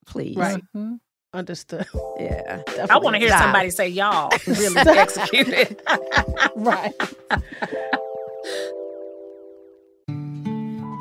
Please, 0.07 0.37
Right. 0.37 0.63
Mhm. 0.77 1.01
understood. 1.33 1.87
Yeah, 2.21 2.63
I 2.91 2.99
want 2.99 3.15
to 3.15 3.19
hear 3.21 3.29
Stop. 3.29 3.43
somebody 3.43 3.71
say 3.71 3.89
y'all 3.89 4.31
really 4.47 4.77
executed. 4.77 5.81
right. 6.55 6.95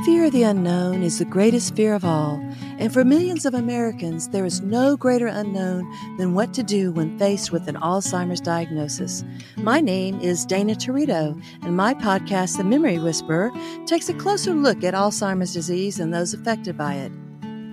Fear 0.05 0.25
of 0.25 0.33
the 0.33 0.43
unknown 0.43 1.01
is 1.01 1.17
the 1.17 1.25
greatest 1.25 1.75
fear 1.75 1.95
of 1.95 2.05
all, 2.05 2.39
and 2.77 2.93
for 2.93 3.03
millions 3.03 3.43
of 3.43 3.55
Americans, 3.55 4.27
there 4.27 4.45
is 4.45 4.61
no 4.61 4.95
greater 4.95 5.25
unknown 5.25 5.91
than 6.19 6.35
what 6.35 6.53
to 6.53 6.61
do 6.61 6.91
when 6.91 7.17
faced 7.17 7.51
with 7.51 7.67
an 7.67 7.75
Alzheimer's 7.77 8.39
diagnosis. 8.39 9.23
My 9.57 9.81
name 9.81 10.19
is 10.21 10.45
Dana 10.45 10.75
Territo, 10.75 11.41
and 11.63 11.75
my 11.75 11.95
podcast, 11.95 12.57
The 12.57 12.63
Memory 12.63 12.99
Whisperer, 12.99 13.51
takes 13.87 14.07
a 14.07 14.13
closer 14.13 14.53
look 14.53 14.83
at 14.83 14.93
Alzheimer's 14.93 15.53
disease 15.55 15.99
and 15.99 16.13
those 16.13 16.35
affected 16.35 16.77
by 16.77 16.93
it. 16.93 17.11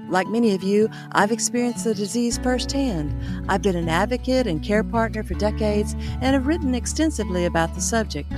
Like 0.08 0.26
many 0.28 0.54
of 0.54 0.62
you, 0.62 0.88
I've 1.12 1.32
experienced 1.32 1.84
the 1.84 1.94
disease 1.94 2.38
firsthand. 2.38 3.14
I've 3.50 3.60
been 3.60 3.76
an 3.76 3.90
advocate 3.90 4.46
and 4.46 4.64
care 4.64 4.84
partner 4.84 5.22
for 5.22 5.34
decades 5.34 5.92
and 6.22 6.32
have 6.32 6.46
written 6.46 6.74
extensively 6.74 7.44
about 7.44 7.74
the 7.74 7.82
subject. 7.82 8.32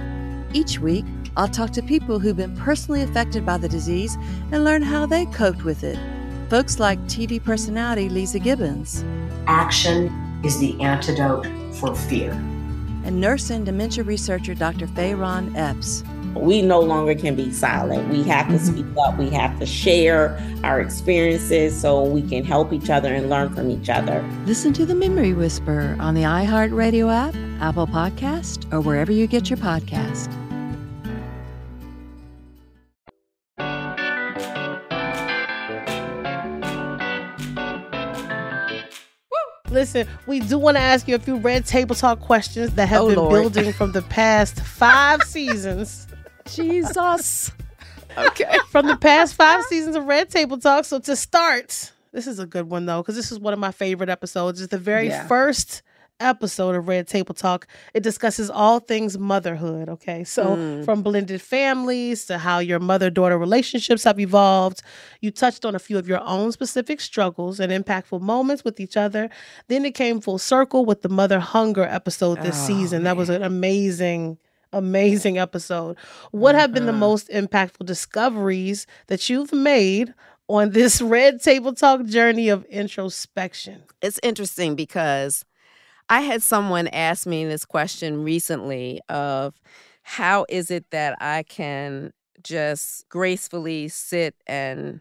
Each 0.52 0.80
week, 0.80 1.04
I'll 1.36 1.48
talk 1.48 1.70
to 1.72 1.82
people 1.82 2.18
who've 2.18 2.36
been 2.36 2.56
personally 2.56 3.02
affected 3.02 3.44
by 3.44 3.58
the 3.58 3.68
disease 3.68 4.16
and 4.52 4.64
learn 4.64 4.82
how 4.82 5.04
they 5.06 5.26
coped 5.26 5.64
with 5.64 5.82
it. 5.82 5.98
Folks 6.48 6.78
like 6.78 7.00
TV 7.06 7.42
personality 7.42 8.08
Leeza 8.08 8.42
Gibbons. 8.42 9.04
Action 9.46 10.12
is 10.44 10.58
the 10.60 10.80
antidote 10.80 11.46
for 11.74 11.94
fear. 11.94 12.32
And 13.04 13.20
nurse 13.20 13.50
and 13.50 13.66
dementia 13.66 14.04
researcher 14.04 14.54
Dr. 14.54 14.86
Fayron 14.86 15.56
Epps. 15.56 16.04
We 16.34 16.62
no 16.62 16.80
longer 16.80 17.14
can 17.14 17.34
be 17.34 17.52
silent. 17.52 18.08
We 18.08 18.22
have 18.24 18.48
to 18.48 18.58
speak 18.58 18.86
up. 18.98 19.18
We 19.18 19.30
have 19.30 19.58
to 19.58 19.66
share 19.66 20.40
our 20.62 20.80
experiences 20.80 21.78
so 21.78 22.02
we 22.02 22.22
can 22.22 22.44
help 22.44 22.72
each 22.72 22.90
other 22.90 23.14
and 23.14 23.28
learn 23.28 23.54
from 23.54 23.70
each 23.70 23.88
other. 23.88 24.24
Listen 24.46 24.72
to 24.74 24.86
the 24.86 24.94
Memory 24.94 25.32
Whisper 25.32 25.96
on 26.00 26.14
the 26.14 26.22
iHeartRadio 26.22 27.12
app, 27.12 27.34
Apple 27.60 27.86
Podcast, 27.86 28.72
or 28.72 28.80
wherever 28.80 29.12
you 29.12 29.26
get 29.26 29.50
your 29.50 29.58
podcast. 29.58 30.43
Listen, 39.84 40.08
we 40.26 40.40
do 40.40 40.56
want 40.58 40.78
to 40.78 40.80
ask 40.82 41.06
you 41.06 41.14
a 41.14 41.18
few 41.18 41.36
red 41.36 41.66
table 41.66 41.94
talk 41.94 42.18
questions 42.20 42.70
that 42.76 42.88
have 42.88 43.02
Oh, 43.02 43.08
been 43.08 43.16
Lord. 43.16 43.52
building 43.52 43.70
from 43.74 43.92
the 43.92 44.00
past 44.00 44.58
five 44.60 45.20
seasons. 45.26 46.06
Jesus. 46.50 47.50
Okay. 48.16 48.56
From 48.70 48.86
the 48.86 48.96
past 48.96 49.34
five 49.34 49.62
seasons 49.64 49.94
of 49.94 50.06
Red 50.06 50.30
Table 50.30 50.56
Talk. 50.56 50.86
So 50.86 51.00
to 51.00 51.14
start, 51.14 51.92
this 52.12 52.26
is 52.26 52.38
a 52.38 52.46
good 52.46 52.70
one 52.70 52.86
though, 52.86 53.02
because 53.02 53.14
this 53.14 53.30
is 53.30 53.38
one 53.38 53.52
of 53.52 53.58
my 53.58 53.72
favorite 53.72 54.08
episodes. 54.08 54.62
It's 54.62 54.70
the 54.70 54.78
very 54.78 55.08
Yeah. 55.08 55.26
first 55.26 55.82
episode 56.20 56.74
of 56.76 56.88
Red 56.88 57.06
Table 57.08 57.34
Talk. 57.34 57.66
It 57.92 58.02
discusses 58.02 58.48
all 58.50 58.80
things 58.80 59.18
motherhood. 59.18 59.88
Okay. 59.88 60.24
So 60.24 60.56
Mm. 60.56 60.84
from 60.84 61.02
blended 61.02 61.40
families 61.42 62.24
to 62.26 62.38
how 62.38 62.58
your 62.60 62.78
mother 62.78 63.10
daughter 63.10 63.36
relationships 63.38 64.04
have 64.04 64.20
evolved. 64.20 64.82
You 65.20 65.30
touched 65.30 65.64
on 65.64 65.74
a 65.74 65.78
few 65.78 65.98
of 65.98 66.08
your 66.08 66.20
own 66.22 66.52
specific 66.52 67.00
struggles 67.00 67.58
and 67.60 67.72
impactful 67.72 68.20
moments 68.20 68.64
with 68.64 68.78
each 68.80 68.96
other. 68.96 69.28
Then 69.68 69.84
it 69.84 69.94
came 69.94 70.20
full 70.20 70.38
circle 70.38 70.84
with 70.84 71.02
the 71.02 71.08
mother 71.08 71.40
hunger 71.40 71.84
episode 71.84 72.42
this 72.42 72.56
Oh, 72.62 72.66
season. 72.66 73.02
That 73.04 73.16
was 73.16 73.28
an 73.28 73.42
amazing 73.42 74.38
amazing 74.72 75.38
episode. 75.38 75.96
What 76.32 76.56
have 76.56 76.72
been 76.72 76.86
the 76.86 76.92
most 76.92 77.28
impactful 77.28 77.86
discoveries 77.86 78.88
that 79.06 79.30
you've 79.30 79.52
made 79.52 80.12
on 80.48 80.70
this 80.70 81.00
Red 81.00 81.40
Table 81.40 81.72
Talk 81.72 82.04
journey 82.06 82.48
of 82.48 82.64
introspection? 82.64 83.82
it's 84.02 84.18
interesting 84.24 84.74
because 84.74 85.44
I 86.08 86.20
had 86.20 86.42
someone 86.42 86.88
ask 86.88 87.26
me 87.26 87.44
this 87.46 87.64
question 87.64 88.22
recently 88.22 89.00
of 89.08 89.54
how 90.02 90.44
is 90.48 90.70
it 90.70 90.84
that 90.90 91.16
I 91.20 91.44
can 91.44 92.12
just 92.42 93.08
gracefully 93.08 93.88
sit 93.88 94.34
and 94.46 95.00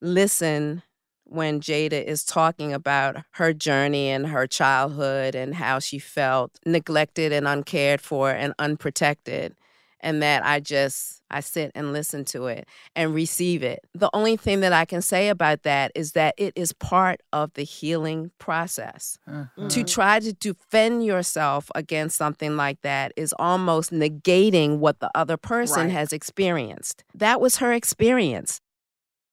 listen 0.00 0.82
when 1.24 1.60
Jada 1.60 2.02
is 2.04 2.24
talking 2.24 2.72
about 2.72 3.16
her 3.32 3.52
journey 3.52 4.08
and 4.08 4.28
her 4.28 4.46
childhood 4.46 5.34
and 5.34 5.54
how 5.54 5.78
she 5.78 5.98
felt 5.98 6.52
neglected 6.64 7.32
and 7.32 7.48
uncared 7.48 8.00
for 8.00 8.30
and 8.30 8.54
unprotected 8.58 9.56
and 10.04 10.22
that 10.22 10.44
I 10.44 10.60
just 10.60 11.22
I 11.30 11.40
sit 11.40 11.72
and 11.74 11.92
listen 11.92 12.24
to 12.26 12.46
it 12.46 12.68
and 12.94 13.12
receive 13.12 13.64
it. 13.64 13.80
The 13.94 14.10
only 14.12 14.36
thing 14.36 14.60
that 14.60 14.72
I 14.72 14.84
can 14.84 15.02
say 15.02 15.30
about 15.30 15.62
that 15.62 15.90
is 15.94 16.12
that 16.12 16.34
it 16.36 16.52
is 16.54 16.72
part 16.74 17.22
of 17.32 17.52
the 17.54 17.64
healing 17.64 18.30
process. 18.38 19.18
To 19.26 19.48
mm-hmm. 19.58 19.84
try 19.84 20.20
to 20.20 20.32
defend 20.34 21.04
yourself 21.04 21.70
against 21.74 22.16
something 22.16 22.56
like 22.56 22.82
that 22.82 23.12
is 23.16 23.34
almost 23.38 23.90
negating 23.90 24.78
what 24.78 25.00
the 25.00 25.10
other 25.14 25.36
person 25.36 25.64
Right. 25.84 25.90
has 25.90 26.12
experienced. 26.12 27.02
That 27.14 27.40
was 27.40 27.56
her 27.56 27.72
experience. 27.72 28.60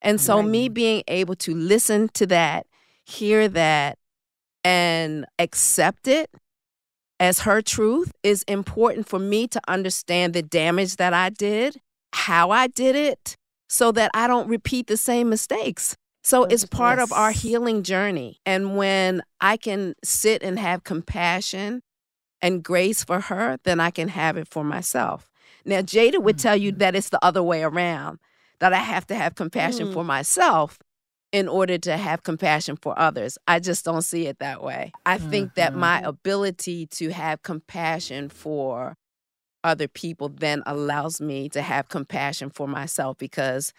And 0.01 0.19
so, 0.19 0.41
me 0.41 0.69
being 0.69 1.03
able 1.07 1.35
to 1.35 1.53
listen 1.53 2.09
to 2.13 2.25
that, 2.27 2.65
hear 3.03 3.47
that, 3.49 3.99
and 4.63 5.25
accept 5.37 6.07
it 6.07 6.31
as 7.21 7.41
her 7.41 7.61
truth 7.61 8.11
is 8.23 8.41
important 8.47 9.07
for 9.07 9.19
me 9.19 9.47
to 9.47 9.61
understand 9.67 10.33
the 10.33 10.41
damage 10.41 10.95
that 10.95 11.13
I 11.13 11.29
did, 11.29 11.79
how 12.13 12.49
I 12.49 12.65
did 12.65 12.95
it, 12.95 13.37
so 13.69 13.91
that 13.91 14.09
I 14.15 14.27
don't 14.27 14.49
repeat 14.49 14.87
the 14.87 14.97
same 14.97 15.29
mistakes. 15.29 15.95
So 16.23 16.45
it's 16.45 16.65
part 16.65 16.97
of 16.97 17.13
our 17.13 17.29
healing 17.29 17.83
journey. 17.83 18.39
And 18.43 18.75
when 18.75 19.21
I 19.39 19.55
can 19.57 19.93
sit 20.03 20.41
and 20.41 20.57
have 20.57 20.83
compassion 20.83 21.83
and 22.41 22.63
grace 22.63 23.03
for 23.03 23.19
her, 23.19 23.59
then 23.65 23.79
I 23.79 23.91
can 23.91 24.07
have 24.07 24.35
it 24.35 24.47
for 24.47 24.63
myself. 24.63 25.29
Now, 25.63 25.81
Jada 25.81 26.17
would 26.17 26.39
tell 26.39 26.55
you 26.55 26.71
mm-hmm. 26.71 26.79
that 26.79 26.95
it's 26.95 27.09
the 27.09 27.23
other 27.23 27.43
way 27.43 27.61
around, 27.61 28.17
that 28.59 28.73
I 28.73 28.77
have 28.79 29.05
to 29.07 29.15
have 29.15 29.35
compassion 29.35 29.85
mm-hmm. 29.85 29.93
for 29.93 30.03
myself 30.03 30.79
in 31.31 31.47
order 31.47 31.77
to 31.77 31.95
have 31.97 32.23
compassion 32.23 32.75
for 32.75 32.97
others. 32.99 33.37
I 33.47 33.59
just 33.59 33.85
don't 33.85 34.01
see 34.01 34.27
it 34.27 34.39
that 34.39 34.61
way. 34.63 34.91
I 35.05 35.17
think 35.17 35.55
that 35.55 35.75
my 35.75 36.01
ability 36.01 36.87
to 36.87 37.11
have 37.11 37.41
compassion 37.41 38.29
for 38.29 38.95
other 39.63 39.87
people 39.87 40.27
then 40.29 40.63
allows 40.65 41.21
me 41.21 41.47
to 41.49 41.61
have 41.61 41.87
compassion 41.87 42.49
for 42.49 42.67
myself 42.67 43.17
because 43.17 43.71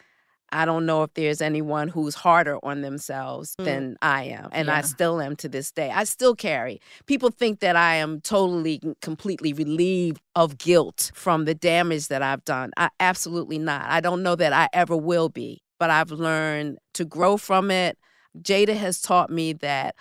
I 0.55 0.67
don't 0.67 0.85
know 0.85 1.03
if 1.03 1.15
there's 1.15 1.41
anyone 1.41 1.89
who's 1.89 2.15
harder 2.15 2.59
on 2.63 2.83
themselves 2.83 3.57
Mm. 3.57 3.65
than 3.65 3.97
I 4.03 4.25
am. 4.25 4.51
And 4.53 4.71
I 4.71 4.83
still 4.83 5.21
am 5.21 5.35
to 5.37 5.49
this 5.49 5.73
day. 5.73 5.91
I 5.91 6.05
still 6.05 6.35
carry. 6.37 6.79
People 7.07 7.31
think 7.31 7.61
that 7.61 7.75
I 7.75 7.97
am 7.97 8.21
totally, 8.21 8.81
completely 9.01 9.55
relieved 9.55 10.21
of 10.37 10.59
guilt 10.59 11.11
from 11.15 11.47
the 11.47 11.55
damage 11.55 12.09
that 12.09 12.23
I've 12.23 12.45
done. 12.45 12.71
I 12.77 12.91
absolutely 13.01 13.59
not. 13.59 13.87
I 13.89 14.01
don't 14.01 14.23
know 14.23 14.37
that 14.37 14.53
I 14.53 14.69
ever 14.75 14.95
will 14.97 15.31
be, 15.31 15.63
but 15.83 15.91
I've 15.91 16.13
learned 16.13 16.79
to 16.95 17.05
grow 17.05 17.37
from 17.37 17.69
it. 17.73 17.99
Jada 18.41 18.77
has 18.77 19.01
taught 19.01 19.31
me 19.31 19.53
that 19.55 19.97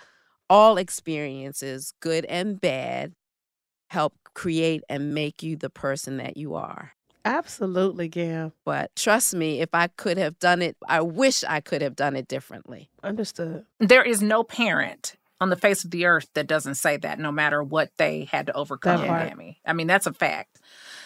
all 0.48 0.76
experiences, 0.76 1.92
good 1.98 2.24
and 2.26 2.60
bad, 2.60 3.14
help 3.90 4.14
create 4.32 4.84
and 4.88 5.12
make 5.12 5.42
you 5.42 5.56
the 5.56 5.68
person 5.68 6.18
that 6.18 6.36
you 6.36 6.54
are. 6.54 6.92
Absolutely, 7.24 8.06
Gam. 8.06 8.52
But 8.64 8.94
trust 8.94 9.34
me, 9.34 9.60
if 9.60 9.70
I 9.72 9.88
could 9.88 10.18
have 10.18 10.38
done 10.38 10.62
it, 10.62 10.76
I 10.86 11.00
wish 11.00 11.42
I 11.42 11.60
could 11.60 11.82
have 11.82 11.96
done 11.96 12.14
it 12.14 12.28
differently. 12.28 12.88
Understood. 13.02 13.64
There 13.80 14.04
is 14.04 14.22
no 14.22 14.44
parent 14.44 15.16
on 15.40 15.50
the 15.50 15.56
face 15.56 15.82
of 15.82 15.90
the 15.90 16.04
earth 16.04 16.28
that 16.34 16.46
doesn't 16.46 16.76
say 16.76 16.96
that, 16.98 17.18
no 17.18 17.32
matter 17.32 17.60
what 17.60 17.90
they 17.96 18.28
had 18.30 18.46
to 18.46 18.52
overcome, 18.52 19.00
That 19.00 19.08
part. 19.08 19.56
I 19.66 19.72
mean, 19.72 19.88
that's 19.88 20.06
a 20.06 20.12
fact. 20.12 20.60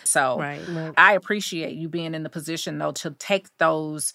So 0.05 0.39
Right. 0.39 0.69
Right. 0.69 0.93
I 0.99 1.15
appreciate 1.15 1.77
you 1.77 1.89
being 1.89 2.15
in 2.15 2.25
the 2.25 2.29
position, 2.29 2.77
though, 2.77 2.93
to 2.93 3.13
take 3.13 3.49
those 3.57 4.13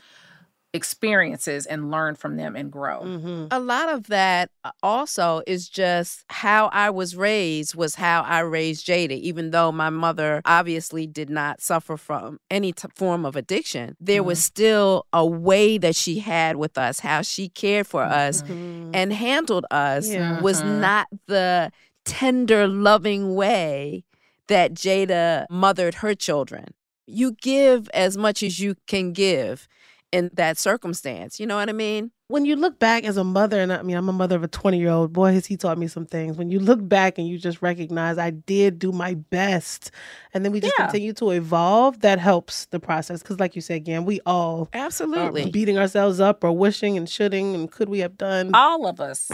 experiences 0.73 1.65
and 1.65 1.91
learn 1.91 2.15
from 2.15 2.38
them 2.38 2.55
and 2.55 2.71
grow. 2.71 3.01
Mm-hmm. 3.01 3.47
A 3.51 3.60
lot 3.60 3.89
of 3.89 4.07
that 4.07 4.49
uh, 4.63 4.71
also 4.81 5.41
is 5.45 5.67
just 5.67 6.23
how 6.29 6.67
I 6.71 6.89
was 6.89 7.15
raised, 7.15 7.75
was 7.75 7.95
how 7.95 8.21
I 8.21 8.39
raised 8.39 8.86
Jada. 8.88 9.12
Even 9.12 9.51
though 9.51 9.71
my 9.71 9.89
mother 9.89 10.41
obviously 10.45 11.07
did 11.07 11.29
not 11.29 11.62
suffer 11.62 11.97
from 11.97 12.39
any 12.49 12.71
t- 12.71 12.88
form 12.95 13.25
of 13.25 13.36
addiction, 13.36 13.95
there 13.99 14.23
was 14.23 14.43
still 14.43 15.05
a 15.13 15.25
way 15.25 15.77
that 15.77 15.95
she 15.95 16.19
had 16.19 16.55
with 16.55 16.77
us, 16.77 16.99
how 16.99 17.21
she 17.21 17.49
cared 17.49 17.88
for 17.88 18.03
us 18.03 18.41
and 18.49 19.12
handled 19.13 19.65
us 19.71 20.07
Yeah. 20.10 20.39
was 20.41 20.62
Mhm. 20.62 20.79
not 20.79 21.07
the 21.27 21.71
tender, 22.05 22.67
loving 22.67 23.36
way 23.36 24.03
that 24.47 24.73
Jada 24.73 25.45
mothered 25.49 25.95
her 25.95 26.15
children. 26.15 26.73
You 27.07 27.34
give 27.41 27.89
as 27.93 28.15
much 28.17 28.41
as 28.41 28.60
you 28.60 28.75
can 28.88 29.12
give 29.12 29.67
in 30.12 30.30
that 30.34 30.58
circumstance. 30.58 31.39
You 31.39 31.45
know 31.47 31.56
what 31.56 31.69
I 31.69 31.74
mean? 31.74 32.12
When 32.28 32.45
you 32.45 32.56
look 32.56 32.80
back 32.80 33.04
as 33.04 33.17
a 33.17 33.24
mother, 33.26 33.60
and 33.60 33.74
I 33.74 33.82
mean, 33.82 33.97
I'm 33.97 34.08
a 34.08 34.13
mother 34.13 34.38
of 34.38 34.43
a 34.43 34.47
20 34.47 34.78
year 34.80 34.89
old, 34.89 35.12
boy, 35.12 35.34
has 35.34 35.45
he 35.45 35.58
taught 35.58 35.78
me 35.78 35.88
some 35.88 36.06
things. 36.06 36.38
When 36.38 36.50
you 36.50 36.60
look 36.60 36.80
back 36.88 37.17
and 37.17 37.28
you 37.28 37.38
just 37.38 37.62
recognize 37.62 38.17
I 38.17 38.30
did 38.30 38.80
do 38.80 38.91
my 38.93 39.15
best, 39.15 39.91
and 40.34 40.45
then 40.45 40.52
we 40.54 40.62
just 40.62 40.74
Yeah. 40.78 40.86
continue 40.86 41.12
to 41.13 41.32
evolve, 41.32 42.00
that 42.02 42.19
helps 42.19 42.65
the 42.67 42.80
process. 42.80 43.21
Because, 43.21 43.39
like 43.39 43.56
you 43.56 43.62
said, 43.62 43.76
again, 43.78 44.06
we 44.06 44.21
all 44.26 44.69
are 44.74 44.80
Absolutely. 44.80 45.50
beating 45.52 45.78
ourselves 45.78 46.19
up 46.21 46.43
or 46.43 46.52
wishing 46.54 46.95
and 46.97 47.10
shoulding 47.10 47.54
and 47.54 47.69
could 47.69 47.89
we 47.89 48.00
have 48.00 48.17
done. 48.17 48.52
All 48.54 48.88
of 48.88 49.02
us. 49.02 49.30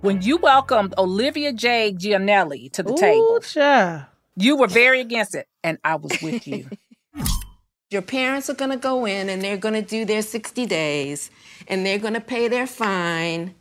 When 0.00 0.22
you 0.22 0.38
welcomed 0.38 0.94
Olivia 0.96 1.52
J. 1.52 1.92
Giannulli 1.92 2.72
to 2.72 2.82
the 2.82 2.94
table, 2.94 3.36
Ooh, 3.36 3.42
sure. 3.42 4.08
you 4.34 4.56
were 4.56 4.66
very 4.66 5.00
against 5.00 5.34
it, 5.34 5.46
and 5.62 5.76
I 5.84 5.96
was 5.96 6.22
with 6.22 6.48
you. 6.48 6.70
Your 7.90 8.00
parents 8.00 8.48
are 8.48 8.54
going 8.54 8.70
to 8.70 8.76
go 8.76 9.04
in 9.04 9.28
and 9.28 9.42
they're 9.42 9.56
going 9.56 9.74
to 9.74 9.82
do 9.82 10.04
their 10.04 10.22
60 10.22 10.64
days 10.66 11.28
and 11.66 11.84
they're 11.84 11.98
going 11.98 12.14
to 12.14 12.20
pay 12.20 12.46
their 12.46 12.66
fine. 12.66 13.52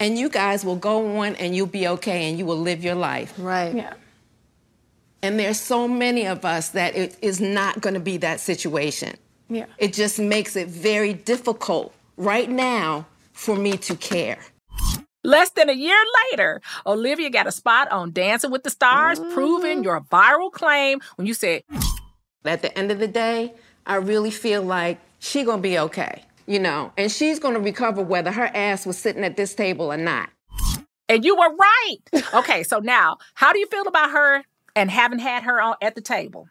And 0.00 0.18
you 0.18 0.28
guys 0.28 0.64
will 0.64 0.76
go 0.76 1.18
on 1.18 1.36
and 1.36 1.54
you'll 1.54 1.68
be 1.68 1.86
okay 1.86 2.28
and 2.28 2.36
you 2.36 2.44
will 2.44 2.58
live 2.58 2.82
your 2.82 2.96
life. 2.96 3.32
Right. 3.38 3.72
yeah. 3.72 3.94
And 5.22 5.38
there's 5.38 5.60
so 5.60 5.86
many 5.86 6.26
of 6.26 6.44
us 6.44 6.70
that 6.70 6.96
it 6.96 7.16
is 7.22 7.40
not 7.40 7.80
going 7.80 7.94
to 7.94 8.00
be 8.00 8.16
that 8.16 8.40
situation. 8.40 9.16
Yeah. 9.48 9.66
It 9.78 9.92
just 9.92 10.18
makes 10.18 10.56
it 10.56 10.66
very 10.66 11.14
difficult 11.14 11.94
right 12.16 12.50
now 12.50 13.06
for 13.32 13.54
me 13.54 13.76
to 13.76 13.94
care. 13.94 14.40
Less 15.28 15.50
than 15.50 15.68
a 15.68 15.74
year 15.74 16.02
later, 16.30 16.62
Olivia 16.86 17.28
got 17.28 17.46
a 17.46 17.52
spot 17.52 17.92
on 17.92 18.12
Dancing 18.12 18.50
with 18.50 18.62
the 18.62 18.70
Stars, 18.70 19.20
mm. 19.20 19.30
proving 19.34 19.84
your 19.84 20.00
viral 20.00 20.50
claim 20.50 21.00
when 21.16 21.26
you 21.26 21.34
said, 21.34 21.64
At 22.46 22.62
the 22.62 22.76
end 22.78 22.90
of 22.90 22.98
the 22.98 23.08
day, 23.08 23.52
I 23.84 23.96
really 23.96 24.30
feel 24.30 24.62
like 24.62 24.98
she 25.18 25.44
gonna 25.44 25.60
be 25.60 25.78
okay, 25.78 26.22
you 26.46 26.58
know, 26.58 26.92
and 26.96 27.12
she's 27.12 27.38
gonna 27.38 27.60
recover 27.60 28.00
whether 28.02 28.32
her 28.32 28.50
ass 28.54 28.86
was 28.86 28.96
sitting 28.96 29.22
at 29.22 29.36
this 29.36 29.54
table 29.54 29.92
or 29.92 29.98
not. 29.98 30.30
And 31.10 31.22
you 31.26 31.36
were 31.36 31.54
right. 31.54 32.24
Okay, 32.32 32.62
so 32.62 32.78
now, 32.78 33.18
how 33.34 33.52
do 33.52 33.58
you 33.58 33.66
feel 33.66 33.86
about 33.86 34.10
her 34.10 34.44
and 34.74 34.90
having 34.90 35.18
had 35.18 35.42
her 35.42 35.60
on 35.60 35.74
at 35.82 35.94
the 35.94 36.00
table? 36.00 36.48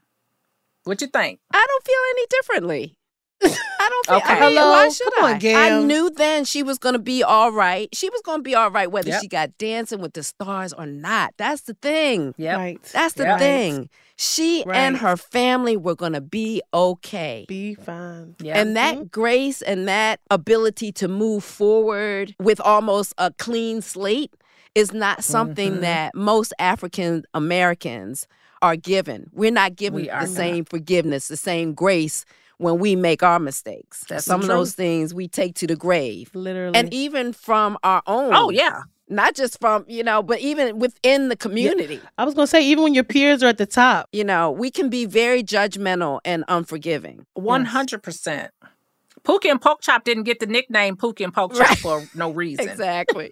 What 0.83 1.01
you 1.01 1.07
think? 1.07 1.39
I 1.51 1.65
don't 1.67 1.83
feel 1.83 2.01
any 2.11 2.25
differently. 2.29 2.96
I 3.43 3.89
don't 3.89 4.05
feel. 4.07 4.15
Okay. 4.17 4.33
I 4.33 4.39
mean, 4.39 4.57
Hello? 4.57 4.71
why 4.71 4.89
should 4.89 5.13
Come 5.15 5.25
on, 5.25 5.33
I? 5.35 5.37
Gail. 5.37 5.57
I 5.57 5.83
knew 5.83 6.09
then 6.09 6.45
she 6.45 6.63
was 6.63 6.77
going 6.77 6.93
to 6.93 6.99
be 6.99 7.23
all 7.23 7.51
right. 7.51 7.89
She 7.93 8.09
was 8.09 8.21
going 8.23 8.39
to 8.39 8.43
be 8.43 8.55
all 8.55 8.71
right 8.71 8.91
whether 8.91 9.09
Yep. 9.09 9.21
she 9.21 9.27
got 9.27 9.57
dancing 9.57 9.99
with 10.01 10.13
the 10.13 10.23
stars 10.23 10.73
or 10.73 10.85
not. 10.85 11.33
That's 11.37 11.61
the 11.61 11.75
thing. 11.75 12.33
Yep. 12.37 12.57
Right. 12.57 12.83
That's 12.93 13.13
the 13.13 13.23
Yep. 13.23 13.39
thing. 13.39 13.89
She 14.19 14.65
and 14.65 14.97
her 14.97 15.15
family 15.15 15.77
were 15.77 15.93
going 15.95 16.13
to 16.13 16.21
be 16.21 16.61
okay. 16.73 17.45
Be 17.47 17.75
fine. 17.75 18.35
Yeah. 18.41 18.57
And 18.59 18.75
that 18.75 19.11
grace 19.11 19.61
and 19.61 19.87
that 19.87 20.19
ability 20.31 20.91
to 20.93 21.07
move 21.07 21.43
forward 21.43 22.33
with 22.39 22.59
almost 22.61 23.13
a 23.19 23.31
clean 23.33 23.81
slate 23.83 24.33
is 24.73 24.91
not 24.91 25.23
something 25.23 25.73
Mhm. 25.77 25.81
that 25.81 26.15
most 26.15 26.51
African 26.57 27.25
Americans 27.35 28.27
are 28.63 28.75
given. 28.75 29.29
We're 29.33 29.51
not 29.51 29.75
given 29.75 30.01
We 30.01 30.09
are 30.09 30.23
the 30.23 30.29
not. 30.31 30.35
same 30.35 30.65
forgiveness, 30.65 31.27
the 31.27 31.37
same 31.37 31.73
grace 31.75 32.25
when 32.57 32.79
we 32.79 32.95
make 32.95 33.21
our 33.23 33.39
mistakes. 33.39 34.03
That's 34.09 34.25
Some 34.25 34.41
of 34.41 34.47
those 34.47 34.73
things 34.73 35.13
we 35.13 35.27
take 35.27 35.55
to 35.55 35.67
the 35.67 35.75
grave. 35.75 36.31
Literally. 36.33 36.75
And 36.75 36.93
even 36.93 37.33
from 37.33 37.77
our 37.83 38.01
own. 38.07 38.33
Oh, 38.33 38.49
yeah. 38.49 38.81
Not 39.09 39.35
just 39.35 39.59
from, 39.61 39.85
you 39.87 40.03
know, 40.03 40.21
but 40.21 40.39
even 40.41 40.79
within 40.79 41.29
the 41.29 41.35
community. 41.37 42.01
I 42.17 42.25
was 42.25 42.33
gonna 42.33 42.45
say, 42.47 42.61
even 42.65 42.83
when 42.83 42.93
your 42.93 43.05
peers 43.05 43.41
are 43.41 43.47
at 43.47 43.57
the 43.57 43.65
top, 43.65 44.09
You 44.11 44.23
know, 44.25 44.51
we 44.51 44.69
can 44.69 44.89
be 44.89 45.05
very 45.05 45.43
judgmental 45.43 46.19
and 46.25 46.43
unforgiving. 46.49 47.25
100%. 47.37 48.49
Pookie 49.23 49.49
and 49.51 49.61
Pork 49.61 49.81
Chop 49.81 50.03
didn't 50.03 50.23
get 50.23 50.39
the 50.39 50.45
nickname 50.45 50.95
Pookie 50.97 51.23
and 51.23 51.33
Pork 51.33 51.53
Chop 51.53 51.67
Right. 51.69 51.77
for 51.77 52.07
no 52.15 52.31
reason. 52.43 52.67
Exactly. 52.67 53.29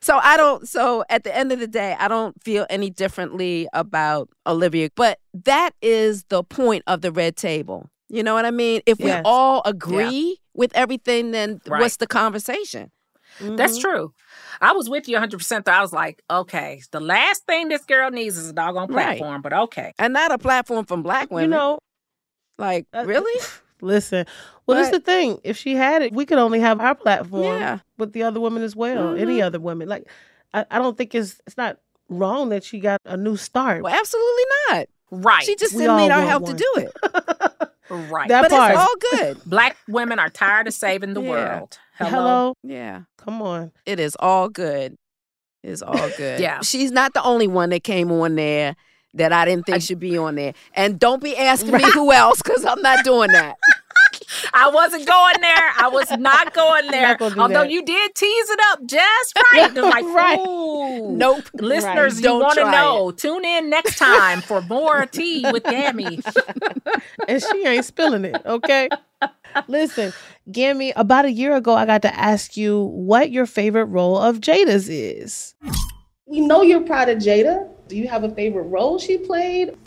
so 0.00 0.18
I 0.22 0.36
don't 0.36 0.66
so 0.68 1.04
at 1.10 1.24
the 1.24 1.36
end 1.36 1.50
of 1.52 1.58
the 1.58 1.66
day, 1.68 1.96
I 1.98 2.06
don't 2.08 2.40
feel 2.42 2.66
any 2.70 2.90
differently 2.90 3.68
about 3.72 4.28
Olivia, 4.46 4.90
but 4.94 5.18
that 5.34 5.70
is 5.82 6.24
the 6.24 6.42
point 6.44 6.84
of 6.86 7.00
the 7.02 7.10
red 7.12 7.36
table. 7.36 7.89
You 8.10 8.22
know 8.22 8.34
what 8.34 8.44
I 8.44 8.50
mean? 8.50 8.82
If 8.86 8.98
Yes. 9.00 9.22
we 9.22 9.22
all 9.24 9.62
agree 9.64 10.38
with 10.54 10.72
everything, 10.74 11.30
then 11.30 11.60
Right. 11.66 11.80
what's 11.80 11.96
the 11.96 12.06
conversation? 12.06 12.90
That's 13.40 13.78
Mhm. 13.78 13.82
true. 13.82 14.12
I 14.60 14.72
was 14.72 14.90
with 14.90 15.08
you 15.08 15.16
100%. 15.16 15.64
Though. 15.64 15.72
I 15.72 15.80
was 15.80 15.92
like, 15.92 16.22
okay, 16.30 16.82
the 16.90 17.00
last 17.00 17.46
thing 17.46 17.68
this 17.68 17.84
girl 17.84 18.10
needs 18.10 18.36
is 18.36 18.50
a 18.50 18.52
doggone 18.52 18.88
Right. 18.92 19.18
platform, 19.18 19.40
but 19.42 19.52
okay. 19.52 19.94
And 19.98 20.12
not 20.12 20.32
a 20.32 20.38
platform 20.38 20.84
from 20.84 21.02
black 21.02 21.30
women. 21.30 21.50
You 21.50 21.56
know, 21.56 21.78
like 22.58 22.86
uh, 22.92 23.04
really? 23.06 23.40
listen. 23.80 24.26
Well, 24.66 24.76
that's 24.76 24.90
But- 24.90 25.04
the 25.06 25.12
thing. 25.12 25.40
If 25.44 25.56
she 25.56 25.76
had 25.76 26.02
it, 26.02 26.12
we 26.12 26.26
could 26.26 26.38
only 26.38 26.60
have 26.60 26.80
our 26.80 26.94
platform 26.94 27.60
Yeah. 27.60 27.78
with 27.96 28.12
the 28.12 28.24
other 28.24 28.40
women 28.40 28.62
as 28.62 28.76
well. 28.76 29.16
Any 29.16 29.38
Mhm. 29.38 29.44
other 29.46 29.60
women. 29.60 29.88
Like, 29.88 30.06
I, 30.52 30.66
I 30.70 30.78
don't 30.78 30.98
think 30.98 31.14
it's 31.14 31.40
it's 31.46 31.56
not 31.56 31.78
wrong 32.08 32.48
that 32.50 32.64
she 32.64 32.80
got 32.80 33.00
a 33.06 33.16
new 33.16 33.36
start. 33.36 33.82
Well, 33.84 33.94
absolutely 33.94 34.44
not. 34.68 34.88
Right. 35.12 35.44
She 35.44 35.56
just 35.56 35.74
We 35.74 35.82
didn't 35.82 35.96
need 35.96 36.10
our 36.10 36.18
want 36.18 36.28
help 36.28 36.46
to 36.46 36.54
do 36.54 36.72
it. 36.76 36.92
right. 37.90 38.28
That 38.28 38.42
but 38.42 38.50
part. 38.50 38.72
it's 38.72 38.80
all 38.80 38.94
good. 39.18 39.40
Black 39.46 39.76
women 39.88 40.18
are 40.18 40.30
tired 40.30 40.66
of 40.68 40.74
saving 40.74 41.14
the 41.14 41.22
Yeah. 41.22 41.28
world. 41.30 41.78
Hello. 41.96 42.10
Hello. 42.10 42.54
Yeah. 42.62 43.02
Come 43.18 43.42
on. 43.42 43.72
It 43.86 44.00
is 44.00 44.16
all 44.20 44.48
good. 44.48 44.96
It's 45.62 45.82
all 45.82 46.10
good. 46.16 46.40
Yeah. 46.40 46.60
She's 46.62 46.90
not 46.90 47.12
the 47.14 47.22
only 47.22 47.46
one 47.46 47.70
that 47.70 47.84
came 47.84 48.10
on 48.10 48.34
there 48.36 48.76
that 49.14 49.32
I 49.32 49.44
didn't 49.44 49.66
think 49.66 49.76
I- 49.76 49.80
should 49.80 49.98
be 50.00 50.16
on 50.16 50.36
there. 50.36 50.54
And 50.74 50.98
don't 50.98 51.22
be 51.22 51.36
asking 51.36 51.72
me 51.72 51.90
who 51.92 52.12
else 52.12 52.40
because 52.42 52.64
I'm 52.64 52.80
not 52.80 53.04
doing 53.04 53.32
that. 53.32 53.56
I 54.52 54.70
wasn't 54.70 55.06
going 55.06 55.40
there. 55.40 55.72
I 55.78 55.88
was 55.92 56.10
not 56.18 56.54
going 56.54 56.86
there. 56.90 57.16
not 57.18 57.38
Although 57.38 57.48
that. 57.62 57.70
you 57.70 57.84
did 57.84 58.14
tease 58.14 58.50
it 58.50 58.60
up 58.70 58.84
just 58.86 59.36
right. 59.52 59.70
It 59.70 59.80
was 59.80 59.90
like, 59.92 60.04
Right. 60.14 60.38
ooh. 60.38 61.16
Nope. 61.16 61.44
Listeners, 61.54 62.16
you 62.18 62.22
Don't 62.24 62.40
want 62.40 62.54
to 62.54 62.60
try 62.62 62.70
know. 62.72 63.10
Tune 63.10 63.44
in 63.44 63.70
next 63.70 63.96
time 63.98 64.40
for 64.40 64.62
more 64.62 65.06
tea 65.06 65.44
with 65.52 65.64
Gammy. 65.64 66.20
and 67.28 67.42
she 67.42 67.66
ain't 67.66 67.84
spilling 67.84 68.24
it, 68.24 68.40
okay? 68.46 68.88
Listen, 69.68 70.12
Gammy, 70.50 70.92
about 70.96 71.24
a 71.24 71.30
year 71.32 71.54
ago, 71.56 71.74
I 71.74 71.86
got 71.86 72.02
to 72.02 72.14
ask 72.18 72.56
you 72.56 72.80
what 72.84 73.30
your 73.30 73.46
favorite 73.46 73.86
role 73.86 74.16
of 74.16 74.40
Jada's 74.40 74.88
is. 74.88 75.54
We 76.26 76.40
know 76.40 76.62
you're 76.62 76.82
proud 76.82 77.08
of 77.08 77.18
Jada. 77.18 77.68
Do 77.88 77.96
you 77.96 78.06
have 78.08 78.22
a 78.24 78.30
favorite 78.34 78.64
role 78.64 78.98
she 79.00 79.18
played? 79.18 79.76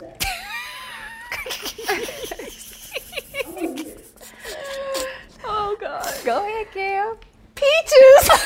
Oh 5.74 5.78
God. 5.80 6.14
Go 6.24 6.46
ahead, 6.46 6.66
Gail. 6.72 7.18
Peaches. 7.56 8.30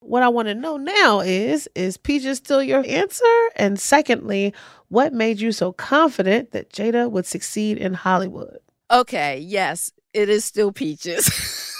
What 0.00 0.22
I 0.22 0.28
want 0.28 0.46
to 0.46 0.54
know 0.54 0.76
now 0.76 1.18
is 1.18 1.68
is 1.74 1.96
Peaches 1.96 2.38
still 2.38 2.62
your 2.62 2.84
answer? 2.86 3.48
And 3.56 3.78
secondly, 3.78 4.54
what 4.86 5.12
made 5.12 5.40
you 5.40 5.50
so 5.50 5.72
confident 5.72 6.52
that 6.52 6.70
Jada 6.70 7.10
would 7.10 7.26
succeed 7.26 7.76
in 7.76 7.92
Hollywood? 7.92 8.58
Okay, 8.88 9.40
yes, 9.40 9.90
it 10.14 10.28
is 10.28 10.44
still 10.44 10.70
Peaches. 10.70 11.26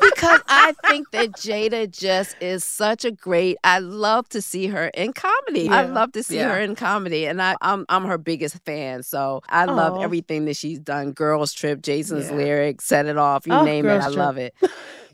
because 0.00 0.40
I 0.48 0.74
think 0.86 1.10
that 1.12 1.32
Jada 1.32 1.90
just 1.90 2.36
is 2.40 2.64
such 2.64 3.04
a 3.04 3.10
great. 3.10 3.56
I 3.64 3.78
love 3.78 4.28
to 4.30 4.42
see 4.42 4.66
her 4.68 4.88
in 4.88 5.12
comedy. 5.12 5.68
I 5.70 5.82
love 5.82 6.12
to 6.12 6.22
see 6.22 6.36
Yeah. 6.36 6.48
her 6.48 6.60
in 6.60 6.74
comedy, 6.74 7.26
and 7.26 7.40
I, 7.42 7.56
I'm 7.60 7.84
I'm 7.88 8.04
her 8.04 8.18
biggest 8.18 8.58
fan. 8.64 9.02
So 9.02 9.42
I 9.48 9.64
love 9.66 9.96
everything 10.00 10.44
that 10.46 10.56
she's 10.56 10.78
done. 10.78 11.12
Girls 11.12 11.52
Trip, 11.52 11.82
Jason's 11.82 12.30
Yeah. 12.30 12.36
lyrics, 12.36 12.84
Set 12.84 13.06
It 13.06 13.16
Off, 13.18 13.46
you 13.46 13.52
Oh, 13.54 13.64
name 13.64 13.86
it. 13.86 13.88
Girls 13.98 14.04
I 14.04 14.08
love 14.08 14.36
it. 14.36 14.54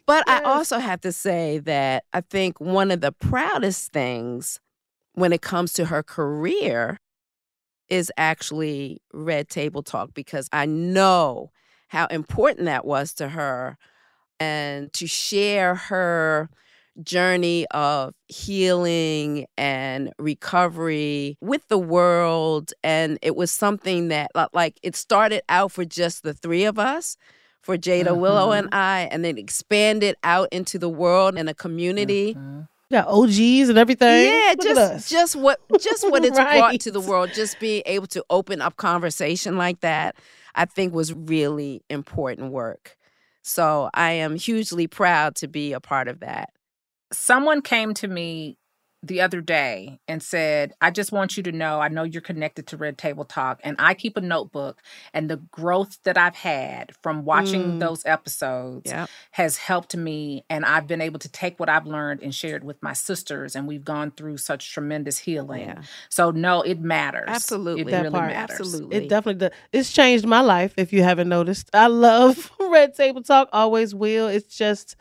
But 0.07 0.29
I 0.29 0.43
also 0.45 0.79
have 0.79 1.01
to 1.01 1.13
say 1.13 1.59
that 1.61 2.05
I 2.13 2.21
think 2.21 2.61
one 2.61 2.91
of 2.91 3.01
the 3.01 3.11
proudest 3.13 3.91
things 3.91 4.61
when 5.15 5.33
it 5.33 5.41
comes 5.41 5.73
to 5.75 5.87
her 5.87 6.03
career 6.03 6.99
is 7.89 8.13
actually 8.19 9.01
Red 9.15 9.49
Table 9.49 9.83
Talk 9.83 10.13
because 10.13 10.49
I 10.53 10.67
know 10.67 11.53
how 11.89 12.07
important 12.07 12.67
that 12.67 12.85
was 12.85 13.15
to 13.15 13.29
her 13.31 13.79
and 14.41 14.93
to 14.95 15.07
share 15.07 15.75
her 15.75 16.49
journey 17.03 17.67
of 17.73 18.15
healing 18.29 19.47
and 19.59 20.13
recovery 20.19 21.37
with 21.41 21.67
the 21.69 21.79
world 21.79 22.73
and 22.85 23.19
it 23.21 23.35
was 23.35 23.51
something 23.51 24.09
that 24.09 24.31
like 24.53 24.79
it 24.83 24.95
started 24.95 25.43
out 25.49 25.73
for 25.73 25.85
just 25.85 26.23
the 26.23 26.33
three 26.33 26.65
of 26.65 26.79
us 26.79 27.17
for 27.63 27.77
Jada 27.77 28.17
Willow 28.17 28.53
and 28.53 28.69
I 28.73 29.09
and 29.11 29.25
then 29.25 29.39
expanded 29.39 30.15
out 30.23 30.49
into 30.53 30.79
the 30.79 30.89
world 30.89 31.37
and 31.37 31.49
a 31.49 31.55
community 31.55 32.35
Mhm. 32.35 32.69
You 32.91 32.99
got 32.99 33.09
OGs 33.09 33.71
and 33.71 33.79
everything. 33.79 34.27
yeah, 34.27 34.55
Look 34.59 34.63
just 34.63 35.11
just 35.11 35.37
what 35.37 35.59
just 35.81 36.09
what 36.09 36.23
it's 36.29 36.39
brought 36.39 36.79
to 36.81 36.91
the 36.93 37.01
world, 37.01 37.31
just 37.35 37.59
being 37.59 37.83
able 37.87 38.07
to 38.09 38.23
open 38.29 38.61
up 38.61 38.77
conversation 38.77 39.57
like 39.57 39.81
that, 39.81 40.15
I 40.55 40.67
think 40.67 40.95
was 40.95 41.13
really 41.13 41.83
important 41.89 42.53
work. 42.53 42.97
So 43.45 43.91
I 43.93 44.13
am 44.13 44.37
hugely 44.37 44.87
proud 44.87 45.37
to 45.37 45.49
be 45.49 45.75
a 45.75 45.81
part 45.81 46.09
of 46.09 46.21
that. 46.21 46.51
Someone 47.13 47.61
came 47.61 47.93
to 47.95 48.09
me 48.09 48.57
the 49.07 49.21
other 49.21 49.41
day 49.41 50.01
and 50.09 50.23
said, 50.23 50.73
I 50.81 50.91
just 50.91 51.13
want 51.13 51.37
you 51.37 51.43
to 51.45 51.53
know, 51.53 51.81
I 51.81 51.89
know 51.89 52.03
you're 52.05 52.23
connected 52.23 52.67
to 52.69 52.77
Red 52.77 52.97
Table 52.99 53.25
Talk, 53.25 53.61
and 53.63 53.77
I 53.79 53.95
keep 53.95 54.17
a 54.17 54.21
notebook, 54.21 54.83
and 55.13 55.29
the 55.31 55.37
growth 55.37 55.99
that 56.05 56.17
I've 56.17 56.37
had 56.37 56.95
from 57.03 57.25
watching 57.25 57.75
Mm. 57.75 57.81
those 57.81 58.05
episodes 58.07 58.91
Yeah. 58.91 59.07
has 59.33 59.57
helped 59.59 59.97
me. 59.97 60.45
And 60.49 60.65
I've 60.65 60.87
been 60.87 61.01
able 61.01 61.19
to 61.21 61.29
take 61.29 61.61
what 61.61 61.69
I've 61.69 61.87
learned 61.87 62.23
and 62.23 62.35
share 62.35 62.57
it 62.57 62.65
with 62.65 62.83
my 62.83 62.93
sisters, 62.93 63.55
and 63.57 63.67
we've 63.69 63.85
gone 63.85 64.11
through 64.11 64.39
such 64.39 64.73
tremendous 64.73 65.19
healing. 65.19 65.61
Yeah. 65.69 65.83
So, 66.09 66.31
no, 66.31 66.63
it 66.63 66.81
matters. 66.81 67.25
Absolutely. 67.29 67.83
It 67.83 67.91
That 67.91 68.03
really 68.05 68.11
part. 68.13 68.31
matters. 68.33 68.61
Absolutely. 68.61 68.97
It 68.97 69.09
definitely 69.09 69.41
does. 69.49 69.59
It's 69.73 69.93
changed 69.93 70.27
my 70.27 70.41
life, 70.41 70.75
if 70.77 70.93
you 70.93 71.03
haven't 71.03 71.29
noticed. 71.29 71.69
I 71.75 71.89
love 71.89 72.51
Red 72.61 72.95
Table 72.95 73.23
Talk, 73.23 73.49
always 73.53 73.95
will. 73.95 74.29
It's 74.29 74.57
just 74.57 74.97